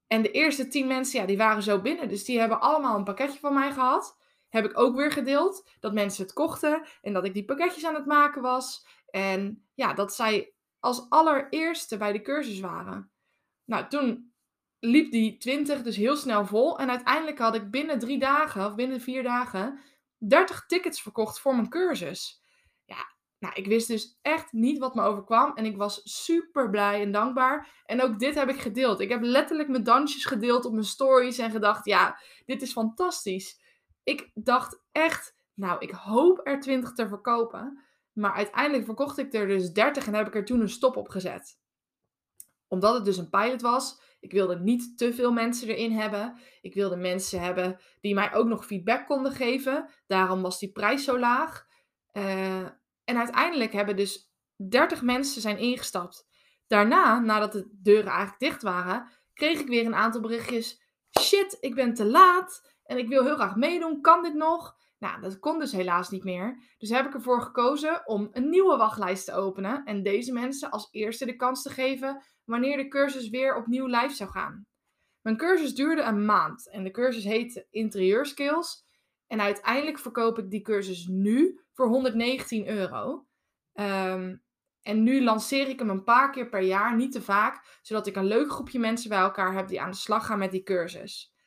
En 0.07 0.21
de 0.21 0.31
eerste 0.31 0.67
10 0.67 0.88
mensen, 0.88 1.19
ja, 1.19 1.25
die 1.25 1.38
waren 1.38 1.63
zo 1.63 1.81
binnen. 1.81 2.09
Dus 2.09 2.25
die 2.25 2.39
hebben 2.39 2.61
allemaal 2.61 2.97
een 2.97 3.03
pakketje 3.03 3.39
van 3.39 3.53
mij 3.53 3.71
gehad 3.71 4.17
heb 4.49 4.65
ik 4.65 4.79
ook 4.79 4.95
weer 4.95 5.11
gedeeld 5.11 5.69
dat 5.79 5.93
mensen 5.93 6.23
het 6.23 6.33
kochten 6.33 6.87
en 7.01 7.13
dat 7.13 7.25
ik 7.25 7.33
die 7.33 7.45
pakketjes 7.45 7.85
aan 7.85 7.95
het 7.95 8.05
maken 8.05 8.41
was. 8.41 8.87
En 9.09 9.67
ja, 9.73 9.93
dat 9.93 10.15
zij 10.15 10.53
als 10.79 11.09
allereerste 11.09 11.97
bij 11.97 12.11
de 12.11 12.21
cursus 12.21 12.59
waren. 12.59 13.11
Nou, 13.65 13.87
toen 13.87 14.33
liep 14.79 15.11
die 15.11 15.37
20 15.37 15.81
dus 15.81 15.95
heel 15.95 16.15
snel 16.15 16.45
vol. 16.45 16.79
En 16.79 16.89
uiteindelijk 16.89 17.39
had 17.39 17.55
ik 17.55 17.71
binnen 17.71 17.99
drie 17.99 18.19
dagen, 18.19 18.65
of 18.65 18.75
binnen 18.75 19.01
vier 19.01 19.23
dagen, 19.23 19.79
30 20.17 20.65
tickets 20.65 21.01
verkocht 21.01 21.39
voor 21.39 21.55
mijn 21.55 21.69
cursus. 21.69 22.41
Ja, 22.85 23.15
nou, 23.39 23.53
ik 23.53 23.65
wist 23.65 23.87
dus 23.87 24.17
echt 24.21 24.51
niet 24.51 24.77
wat 24.77 24.95
me 24.95 25.01
overkwam. 25.01 25.51
En 25.55 25.65
ik 25.65 25.77
was 25.77 26.01
super 26.03 26.69
blij 26.69 27.01
en 27.01 27.11
dankbaar. 27.11 27.83
En 27.85 28.01
ook 28.01 28.19
dit 28.19 28.35
heb 28.35 28.49
ik 28.49 28.59
gedeeld. 28.59 28.99
Ik 28.99 29.09
heb 29.09 29.21
letterlijk 29.21 29.69
mijn 29.69 29.83
dansjes 29.83 30.25
gedeeld 30.25 30.65
op 30.65 30.71
mijn 30.71 30.85
stories 30.85 31.37
en 31.37 31.51
gedacht: 31.51 31.85
ja, 31.85 32.19
dit 32.45 32.61
is 32.61 32.71
fantastisch. 32.71 33.59
Ik 34.09 34.31
dacht 34.33 34.81
echt, 34.91 35.35
nou, 35.53 35.79
ik 35.79 35.91
hoop 35.91 36.41
er 36.43 36.59
20 36.59 36.91
te 36.93 37.07
verkopen. 37.07 37.83
Maar 38.13 38.33
uiteindelijk 38.33 38.85
verkocht 38.85 39.17
ik 39.17 39.33
er 39.33 39.47
dus 39.47 39.71
30 39.71 40.07
en 40.07 40.13
heb 40.13 40.27
ik 40.27 40.35
er 40.35 40.45
toen 40.45 40.61
een 40.61 40.69
stop 40.69 40.97
op 40.97 41.09
gezet. 41.09 41.59
Omdat 42.67 42.93
het 42.93 43.05
dus 43.05 43.17
een 43.17 43.29
pilot 43.29 43.61
was, 43.61 44.01
ik 44.19 44.31
wilde 44.31 44.59
niet 44.59 44.97
te 44.97 45.13
veel 45.13 45.31
mensen 45.31 45.67
erin 45.67 45.91
hebben. 45.91 46.39
Ik 46.61 46.73
wilde 46.73 46.95
mensen 46.95 47.41
hebben 47.41 47.79
die 48.01 48.13
mij 48.13 48.33
ook 48.33 48.47
nog 48.47 48.65
feedback 48.65 49.05
konden 49.05 49.31
geven. 49.31 49.89
Daarom 50.07 50.41
was 50.41 50.59
die 50.59 50.71
prijs 50.71 51.03
zo 51.03 51.19
laag. 51.19 51.67
Uh, 52.13 52.61
en 53.03 53.17
uiteindelijk 53.17 53.73
hebben 53.73 53.95
dus 53.95 54.31
30 54.55 55.01
mensen 55.01 55.41
zijn 55.41 55.57
ingestapt. 55.57 56.27
Daarna, 56.67 57.19
nadat 57.19 57.51
de 57.51 57.69
deuren 57.71 58.11
eigenlijk 58.11 58.39
dicht 58.39 58.61
waren, 58.61 59.07
kreeg 59.33 59.59
ik 59.59 59.67
weer 59.67 59.85
een 59.85 59.95
aantal 59.95 60.21
berichtjes. 60.21 60.81
Shit, 61.19 61.57
ik 61.59 61.75
ben 61.75 61.93
te 61.93 62.05
laat 62.05 62.77
en 62.89 62.98
ik 62.98 63.08
wil 63.08 63.24
heel 63.24 63.36
graag 63.36 63.55
meedoen. 63.55 64.01
Kan 64.01 64.24
dit 64.24 64.34
nog? 64.34 64.75
Nou, 65.00 65.22
dat 65.22 65.39
kon 65.39 65.60
dus 65.60 65.72
helaas 65.72 66.10
niet 66.10 66.24
meer. 66.24 66.75
Dus 66.77 66.89
heb 66.89 67.05
ik 67.05 67.13
ervoor 67.13 67.41
gekozen 67.41 68.08
om 68.08 68.29
een 68.31 68.50
nieuwe 68.50 68.77
wachtlijst 68.77 69.25
te 69.25 69.34
openen 69.34 69.84
en 69.84 70.03
deze 70.03 70.34
mensen 70.34 70.69
als 70.69 70.88
eerste 70.91 71.25
de 71.25 71.36
kans 71.36 71.62
te 71.62 71.69
geven 71.69 72.24
wanneer 72.43 72.77
de 72.77 72.88
cursus 72.88 73.29
weer 73.29 73.55
opnieuw 73.55 73.86
live 73.86 74.13
zou 74.13 74.29
gaan. 74.29 74.67
Mijn 75.22 75.38
cursus 75.38 75.75
duurde 75.75 76.01
een 76.01 76.25
maand 76.25 76.69
en 76.69 76.84
de 76.84 76.91
cursus 76.91 77.24
heette 77.24 77.67
Interieur 77.69 78.25
Skills. 78.25 78.86
En 79.27 79.41
uiteindelijk 79.41 80.00
verkoop 80.00 80.39
ik 80.39 80.50
die 80.50 80.62
cursus 80.62 81.08
nu 81.08 81.60
voor 81.74 81.88
119 81.88 82.67
euro. 82.67 83.27
Ehm, 83.74 84.36
en 84.81 85.03
nu 85.03 85.24
lanceer 85.24 85.67
ik 85.67 85.79
hem 85.79 85.89
een 85.89 86.03
paar 86.03 86.31
keer 86.31 86.50
per 86.50 86.62
jaar, 86.62 86.96
niet 86.96 87.12
te 87.12 87.22
vaak, 87.22 87.79
zodat 87.81 88.08
ik 88.08 88.15
een 88.15 88.25
leuk 88.25 88.51
groepje 88.51 88.79
mensen 88.79 89.10
bij 89.10 89.19
elkaar 89.19 89.53
heb 89.53 89.67
die 89.67 89.81
aan 89.81 89.91
de 89.91 89.98
slag 89.98 90.25
gaan 90.25 90.39
met 90.39 90.51
die 90.51 90.63
cursus. 90.63 91.38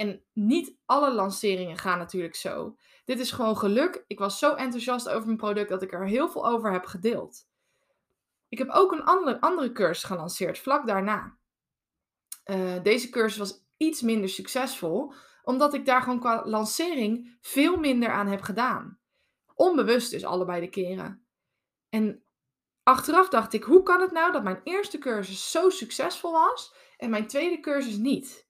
En 0.00 0.24
niet 0.32 0.76
alle 0.86 1.12
lanceringen 1.12 1.78
gaan 1.78 1.98
natuurlijk 1.98 2.34
zo. 2.34 2.76
Dit 3.04 3.20
is 3.20 3.30
gewoon 3.30 3.56
geluk. 3.56 4.04
Ik 4.06 4.18
was 4.18 4.38
zo 4.38 4.54
enthousiast 4.54 5.08
over 5.08 5.26
mijn 5.26 5.36
product 5.36 5.68
dat 5.68 5.82
ik 5.82 5.92
er 5.92 6.06
heel 6.06 6.28
veel 6.28 6.46
over 6.46 6.72
heb 6.72 6.84
gedeeld. 6.84 7.48
Ik 8.48 8.58
heb 8.58 8.70
ook 8.70 8.92
een 8.92 9.04
andere, 9.04 9.40
andere 9.40 9.72
cursus 9.72 10.04
gelanceerd 10.04 10.58
vlak 10.58 10.86
daarna. 10.86 11.36
Uh, 12.44 12.82
deze 12.82 13.08
cursus 13.10 13.38
was 13.38 13.64
iets 13.76 14.00
minder 14.00 14.28
succesvol, 14.28 15.12
omdat 15.42 15.74
ik 15.74 15.86
daar 15.86 16.02
gewoon 16.02 16.20
qua 16.20 16.42
lancering 16.44 17.36
veel 17.40 17.76
minder 17.76 18.10
aan 18.10 18.26
heb 18.26 18.40
gedaan. 18.40 18.98
Onbewust 19.54 20.10
dus 20.10 20.24
allebei 20.24 20.60
de 20.60 20.70
keren. 20.70 21.26
En 21.88 22.22
achteraf 22.82 23.28
dacht 23.28 23.52
ik, 23.52 23.62
hoe 23.62 23.82
kan 23.82 24.00
het 24.00 24.12
nou 24.12 24.32
dat 24.32 24.42
mijn 24.42 24.60
eerste 24.64 24.98
cursus 24.98 25.50
zo 25.50 25.70
succesvol 25.70 26.32
was 26.32 26.74
en 26.96 27.10
mijn 27.10 27.26
tweede 27.26 27.60
cursus 27.60 27.96
niet? 27.96 28.48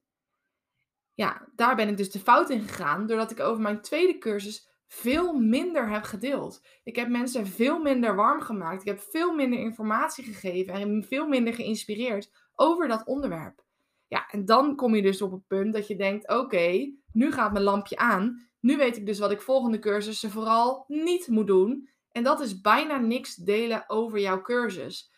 Ja, 1.21 1.49
daar 1.57 1.77
ben 1.77 1.89
ik 1.89 1.97
dus 1.97 2.11
de 2.11 2.19
fout 2.19 2.51
in 2.51 2.61
gegaan 2.61 3.07
doordat 3.07 3.31
ik 3.31 3.41
over 3.41 3.63
mijn 3.63 3.81
tweede 3.81 4.19
cursus 4.19 4.69
veel 4.87 5.33
minder 5.33 5.89
heb 5.89 6.03
gedeeld. 6.03 6.67
Ik 6.85 6.97
heb 6.97 7.09
mensen 7.09 7.47
veel 7.47 7.79
minder 7.79 8.15
warm 8.15 8.41
gemaakt. 8.41 8.81
Ik 8.81 8.89
heb 8.89 9.01
veel 9.01 9.35
minder 9.35 9.59
informatie 9.59 10.25
gegeven 10.25 10.75
en 10.75 11.05
veel 11.05 11.27
minder 11.27 11.55
geïnspireerd 11.55 12.31
over 12.55 12.89
dat 12.89 13.07
onderwerp. 13.07 13.65
Ja, 14.09 14.29
en 14.31 14.45
dan 14.45 14.77
kom 14.77 14.95
je 14.95 15.03
dus 15.03 15.23
op 15.23 15.33
het 15.33 15.47
punt 15.47 15.73
dat 15.73 15.87
je 15.87 15.97
denkt: 15.97 16.29
oké, 16.29 16.93
nu 17.13 17.33
gaat 17.33 17.53
mijn 17.53 17.65
lampje 17.65 17.97
aan. 17.97 18.49
Nu 18.61 18.77
weet 18.77 18.97
ik 18.97 19.07
dus 19.07 19.19
wat 19.19 19.31
ik 19.31 19.41
volgende 19.41 19.79
cursussen 19.79 20.31
vooral 20.31 20.85
niet 20.89 21.29
moet 21.29 21.47
doen. 21.47 21.89
En 22.13 22.23
dat 22.23 22.41
is 22.41 22.61
bijna 22.61 22.99
niks 22.99 23.35
delen 23.35 23.85
over 23.87 24.19
jouw 24.19 24.41
cursus. 24.43 25.13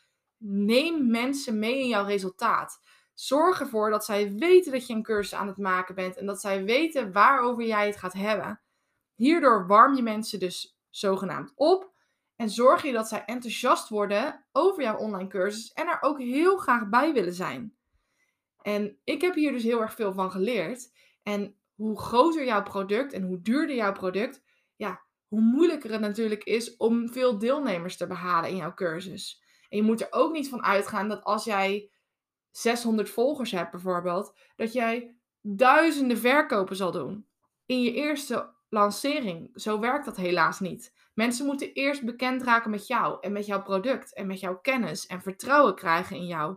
Neem 0.44 1.11
mensen 1.11 1.59
mee 1.59 1.79
in 1.81 1.88
jouw 1.88 2.05
resultaat. 2.05 2.81
Zorg 3.14 3.61
ervoor 3.61 3.90
dat 3.90 4.05
zij 4.05 4.33
weten 4.33 4.72
dat 4.72 4.87
je 4.87 4.94
een 4.94 5.03
cursus 5.03 5.38
aan 5.38 5.46
het 5.46 5.57
maken 5.57 5.94
bent 5.94 6.16
en 6.16 6.27
dat 6.27 6.40
zij 6.40 6.64
weten 6.64 7.12
waarover 7.12 7.64
jij 7.64 7.87
het 7.87 7.96
gaat 7.96 8.12
hebben. 8.12 8.61
Hierdoor 9.14 9.66
warm 9.66 9.94
je 9.94 10.03
mensen 10.03 10.38
dus 10.38 10.79
zogenaamd 10.90 11.53
op 11.55 11.92
en 12.37 12.51
zorg 12.51 12.83
je 12.83 12.92
dat 12.92 13.09
zij 13.09 13.25
enthousiast 13.25 13.88
worden 13.88 14.46
over 14.53 14.83
jouw 14.83 14.96
online 14.96 15.29
cursus 15.29 15.72
en 15.72 15.88
er 15.88 15.98
ook 16.01 16.18
heel 16.18 16.57
graag 16.57 16.88
bij 16.88 17.12
willen 17.12 17.35
zijn. 17.35 17.77
En 18.62 18.98
ik 19.05 19.20
heb 19.20 19.35
hier 19.35 19.53
dus 19.53 19.62
heel 19.62 19.81
erg 19.81 19.94
veel 19.94 20.12
van 20.12 20.31
geleerd. 20.31 20.92
En 21.22 21.57
hoe 21.75 22.01
groter 22.01 22.44
jouw 22.44 22.62
product 22.62 23.12
en 23.12 23.22
hoe 23.22 23.42
duurder 23.42 23.77
jouw 23.77 23.92
product, 23.92 24.42
ja, 24.77 25.03
hoe 25.29 25.40
moeilijker 25.40 25.90
het 25.92 26.01
natuurlijk 26.01 26.44
is 26.44 26.77
om 26.77 27.09
veel 27.09 27.38
deelnemers 27.38 27.96
te 27.96 28.07
behalen 28.07 28.51
in 28.51 28.57
jouw 28.57 28.75
cursus. 28.75 29.42
En 29.68 29.77
je 29.77 29.83
moet 29.83 30.01
er 30.01 30.07
ook 30.11 30.33
niet 30.33 30.48
van 30.48 30.62
uitgaan 30.62 31.09
dat 31.09 31.25
als 31.25 31.44
jij 31.44 31.90
600 32.53 33.11
volgers 33.11 33.51
hebt 33.51 33.71
bijvoorbeeld, 33.71 34.35
dat 34.57 34.73
jij 34.73 35.17
duizenden 35.41 36.19
verkopen 36.19 36.77
zal 36.77 36.91
doen 36.91 37.27
in 37.67 37.83
je 37.83 37.93
eerste 37.93 38.55
lancering. 38.69 39.51
Zo 39.55 39.79
werkt 39.79 40.05
dat 40.05 40.17
helaas 40.17 40.61
niet. 40.61 40.93
Mensen 41.15 41.47
moeten 41.47 41.73
eerst 41.73 42.05
bekend 42.05 42.43
raken 42.43 42.71
met 42.71 42.87
jou 42.87 43.19
en 43.21 43.33
met 43.33 43.47
jouw 43.47 43.62
product 43.62 44.15
en 44.15 44.27
met 44.27 44.41
jouw 44.41 44.59
kennis 44.61 45.07
en 45.07 45.23
vertrouwen 45.23 45.75
krijgen 45.75 46.17
in 46.17 46.27
jou. 46.27 46.57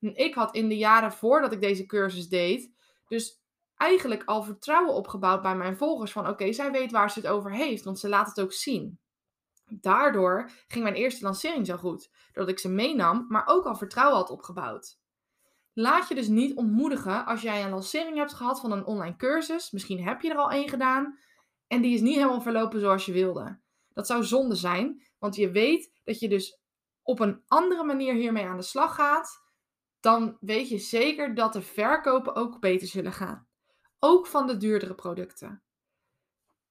Ik 0.00 0.34
had 0.34 0.54
in 0.54 0.68
de 0.68 0.76
jaren 0.76 1.12
voordat 1.12 1.52
ik 1.52 1.60
deze 1.60 1.86
cursus 1.86 2.28
deed, 2.28 2.72
dus 3.08 3.42
eigenlijk 3.76 4.22
al 4.24 4.42
vertrouwen 4.42 4.94
opgebouwd 4.94 5.42
bij 5.42 5.56
mijn 5.56 5.76
volgers 5.76 6.12
van 6.12 6.28
oké, 6.28 6.52
zij 6.52 6.70
weet 6.70 6.90
waar 6.90 7.10
ze 7.10 7.18
het 7.18 7.28
over 7.28 7.52
heeft, 7.52 7.84
want 7.84 7.98
ze 7.98 8.08
laat 8.08 8.28
het 8.28 8.40
ook 8.40 8.52
zien. 8.52 9.00
Daardoor 9.70 10.50
ging 10.68 10.84
mijn 10.84 10.96
eerste 10.96 11.24
lancering 11.24 11.66
zo 11.66 11.76
goed, 11.76 12.10
doordat 12.32 12.52
ik 12.54 12.58
ze 12.58 12.68
meenam, 12.68 13.26
maar 13.28 13.46
ook 13.46 13.64
al 13.64 13.76
vertrouwen 13.76 14.16
had 14.16 14.30
opgebouwd. 14.30 14.98
Laat 15.78 16.08
je 16.08 16.14
dus 16.14 16.28
niet 16.28 16.56
ontmoedigen 16.56 17.26
als 17.26 17.42
jij 17.42 17.64
een 17.64 17.70
lancering 17.70 18.16
hebt 18.16 18.32
gehad 18.32 18.60
van 18.60 18.72
een 18.72 18.84
online 18.84 19.16
cursus. 19.16 19.70
Misschien 19.70 20.02
heb 20.02 20.20
je 20.20 20.30
er 20.30 20.36
al 20.36 20.50
één 20.50 20.68
gedaan 20.68 21.18
en 21.66 21.82
die 21.82 21.94
is 21.94 22.00
niet 22.00 22.14
helemaal 22.14 22.40
verlopen 22.40 22.80
zoals 22.80 23.06
je 23.06 23.12
wilde. 23.12 23.60
Dat 23.92 24.06
zou 24.06 24.24
zonde 24.24 24.54
zijn, 24.54 25.02
want 25.18 25.36
je 25.36 25.50
weet 25.50 25.92
dat 26.04 26.18
je 26.18 26.28
dus 26.28 26.60
op 27.02 27.20
een 27.20 27.42
andere 27.46 27.84
manier 27.84 28.14
hiermee 28.14 28.44
aan 28.44 28.56
de 28.56 28.62
slag 28.62 28.94
gaat. 28.94 29.42
Dan 30.00 30.36
weet 30.40 30.68
je 30.68 30.78
zeker 30.78 31.34
dat 31.34 31.52
de 31.52 31.62
verkopen 31.62 32.34
ook 32.34 32.60
beter 32.60 32.88
zullen 32.88 33.12
gaan. 33.12 33.48
Ook 33.98 34.26
van 34.26 34.46
de 34.46 34.56
duurdere 34.56 34.94
producten. 34.94 35.62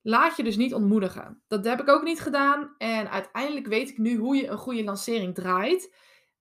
Laat 0.01 0.37
je 0.37 0.43
dus 0.43 0.57
niet 0.57 0.73
ontmoedigen. 0.73 1.43
Dat 1.47 1.65
heb 1.65 1.81
ik 1.81 1.89
ook 1.89 2.03
niet 2.03 2.19
gedaan. 2.19 2.75
En 2.77 3.09
uiteindelijk 3.09 3.67
weet 3.67 3.89
ik 3.89 3.97
nu 3.97 4.17
hoe 4.17 4.35
je 4.35 4.47
een 4.47 4.57
goede 4.57 4.83
lancering 4.83 5.35
draait. 5.35 5.95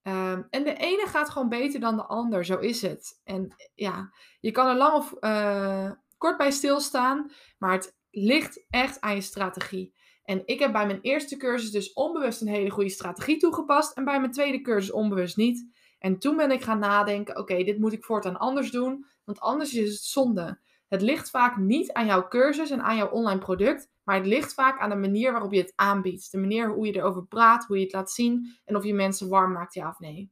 Ehm, 0.07 0.41
en 0.49 0.63
de 0.63 0.73
ene 0.73 1.05
gaat 1.07 1.29
gewoon 1.29 1.49
beter 1.49 1.79
dan 1.79 1.95
de 1.95 2.05
ander. 2.05 2.45
Zo 2.45 2.57
is 2.57 2.81
het. 2.81 3.21
En 3.23 3.55
ja, 3.75 4.13
je 4.39 4.51
kan 4.51 4.67
er 4.67 4.75
lang 4.75 4.93
of 4.93 5.13
uh, 5.19 5.91
kort 6.17 6.37
bij 6.37 6.51
stilstaan. 6.51 7.31
Maar 7.57 7.71
het 7.71 7.97
ligt 8.11 8.65
echt 8.69 9.01
aan 9.01 9.15
je 9.15 9.21
strategie. 9.21 9.95
En 10.23 10.41
ik 10.45 10.59
heb 10.59 10.71
bij 10.71 10.85
mijn 10.85 11.01
eerste 11.01 11.37
cursus 11.37 11.71
dus 11.71 11.93
onbewust 11.93 12.41
een 12.41 12.47
hele 12.47 12.69
goede 12.69 12.89
strategie 12.89 13.37
toegepast. 13.37 13.97
En 13.97 14.05
bij 14.05 14.19
mijn 14.19 14.31
tweede 14.31 14.61
cursus 14.61 14.91
onbewust 14.91 15.37
niet. 15.37 15.75
En 15.99 16.19
toen 16.19 16.35
ben 16.35 16.51
ik 16.51 16.61
gaan 16.61 16.79
nadenken: 16.79 17.37
oké, 17.37 17.63
dit 17.63 17.79
moet 17.79 17.93
ik 17.93 18.03
voortaan 18.03 18.37
anders 18.37 18.71
doen. 18.71 19.05
Want 19.23 19.39
anders 19.39 19.73
is 19.73 19.89
het 19.89 20.03
zonde. 20.03 20.59
Het 20.87 21.01
ligt 21.01 21.29
vaak 21.29 21.57
niet 21.57 21.93
aan 21.93 22.05
jouw 22.05 22.27
cursus 22.27 22.69
en 22.69 22.81
aan 22.81 22.95
jouw 22.95 23.09
online 23.09 23.39
product, 23.39 23.91
maar 24.07 24.15
het 24.15 24.25
ligt 24.25 24.53
vaak 24.53 24.79
aan 24.79 24.89
de 24.89 24.95
manier 24.95 25.31
waarop 25.31 25.53
je 25.53 25.59
het 25.59 25.73
aanbiedt. 25.75 26.31
De 26.31 26.37
manier 26.37 26.69
hoe 26.69 26.85
je 26.85 26.95
erover 26.95 27.25
praat, 27.25 27.65
hoe 27.65 27.77
je 27.77 27.83
het 27.83 27.93
laat 27.93 28.11
zien 28.11 28.57
en 28.65 28.75
of 28.75 28.83
je 28.83 28.93
mensen 28.93 29.29
warm 29.29 29.51
maakt, 29.51 29.73
ja 29.73 29.89
of 29.89 29.99
nee. 29.99 30.31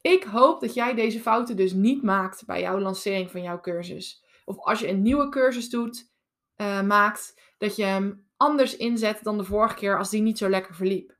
Ik 0.00 0.24
hoop 0.24 0.60
dat 0.60 0.74
jij 0.74 0.94
deze 0.94 1.20
fouten 1.20 1.56
dus 1.56 1.72
niet 1.72 2.02
maakt 2.02 2.44
bij 2.46 2.60
jouw 2.60 2.78
lancering 2.78 3.30
van 3.30 3.42
jouw 3.42 3.60
cursus. 3.60 4.24
Of 4.44 4.58
als 4.58 4.80
je 4.80 4.88
een 4.88 5.02
nieuwe 5.02 5.28
cursus 5.28 5.70
doet, 5.70 6.12
uh, 6.56 6.82
maakt, 6.82 7.54
dat 7.58 7.76
je 7.76 7.84
hem 7.84 8.26
anders 8.36 8.76
inzet 8.76 9.22
dan 9.22 9.38
de 9.38 9.44
vorige 9.44 9.74
keer 9.74 9.98
als 9.98 10.10
die 10.10 10.22
niet 10.22 10.38
zo 10.38 10.48
lekker 10.48 10.74
verliep. 10.74 11.16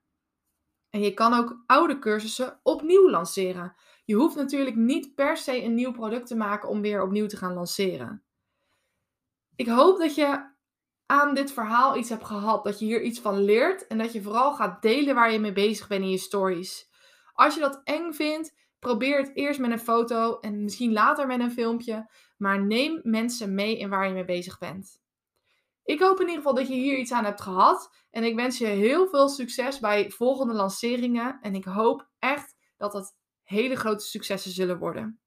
En 0.91 1.01
je 1.01 1.15
kan 1.15 1.35
ook 1.35 1.63
oude 1.67 1.99
cursussen 1.99 2.61
opnieuw 2.63 3.11
lanceren. 3.11 3.77
Je 4.05 4.15
hoeft 4.15 4.37
natuurlijk 4.37 4.77
niet 4.77 5.15
per 5.15 5.37
se 5.37 5.63
een 5.63 5.75
nieuw 5.75 5.93
product 5.93 6.27
te 6.27 6.37
maken 6.37 6.69
om 6.69 6.81
weer 6.81 7.03
opnieuw 7.03 7.27
te 7.27 7.37
gaan 7.37 7.55
lanceren. 7.55 8.23
Ik 9.57 9.69
hoop 9.69 9.99
dat 9.99 10.15
je 10.15 10.53
aan 11.07 11.35
dit 11.35 11.53
verhaal 11.53 11.97
iets 11.97 12.09
hebt 12.09 12.25
gehad, 12.25 12.65
dat 12.65 12.79
je 12.79 12.85
hier 12.85 13.03
iets 13.03 13.21
van 13.21 13.45
leert 13.45 13.87
en 13.87 13.99
dat 13.99 14.13
je 14.13 14.23
vooral 14.23 14.55
gaat 14.55 14.83
delen 14.83 15.15
waar 15.15 15.33
je 15.33 15.39
mee 15.39 15.53
bezig 15.53 15.89
bent 15.89 16.03
in 16.03 16.11
je 16.11 16.19
stories. 16.19 16.91
Als 17.33 17.55
je 17.55 17.61
dat 17.61 17.81
eng 17.85 18.13
vindt, 18.13 18.55
probeer 18.79 19.19
het 19.19 19.31
eerst 19.35 19.61
met 19.61 19.71
een 19.71 19.79
foto 19.79 20.39
en 20.41 20.63
misschien 20.63 20.93
later 20.93 21.27
met 21.27 21.41
een 21.41 21.53
filmpje, 21.53 22.11
maar 22.37 22.65
neem 22.65 23.01
mensen 23.03 23.55
mee 23.55 23.79
in 23.79 23.89
waar 23.89 24.07
je 24.07 24.13
mee 24.15 24.25
bezig 24.25 24.59
bent. 24.59 25.03
Ik 25.85 26.01
hoop 26.01 26.21
in 26.21 26.27
ieder 26.27 26.37
geval 26.37 26.55
dat 26.55 26.69
je 26.69 26.75
hier 26.75 26.99
iets 26.99 27.13
aan 27.13 27.25
hebt 27.25 27.41
gehad 27.41 27.95
en 28.11 28.25
ik 28.25 28.35
wens 28.35 28.59
je 28.59 28.67
heel 28.67 29.09
veel 29.09 29.29
succes 29.29 29.81
bij 29.81 30.11
volgende 30.11 30.55
lanceringen 30.55 31.39
en 31.41 31.55
ik 31.55 31.65
hoop 31.65 32.09
echt 32.19 32.57
dat 32.77 32.93
het 32.93 33.17
hele 33.43 33.77
grote 33.77 34.05
successen 34.05 34.51
zullen 34.51 34.79
worden. 34.79 35.24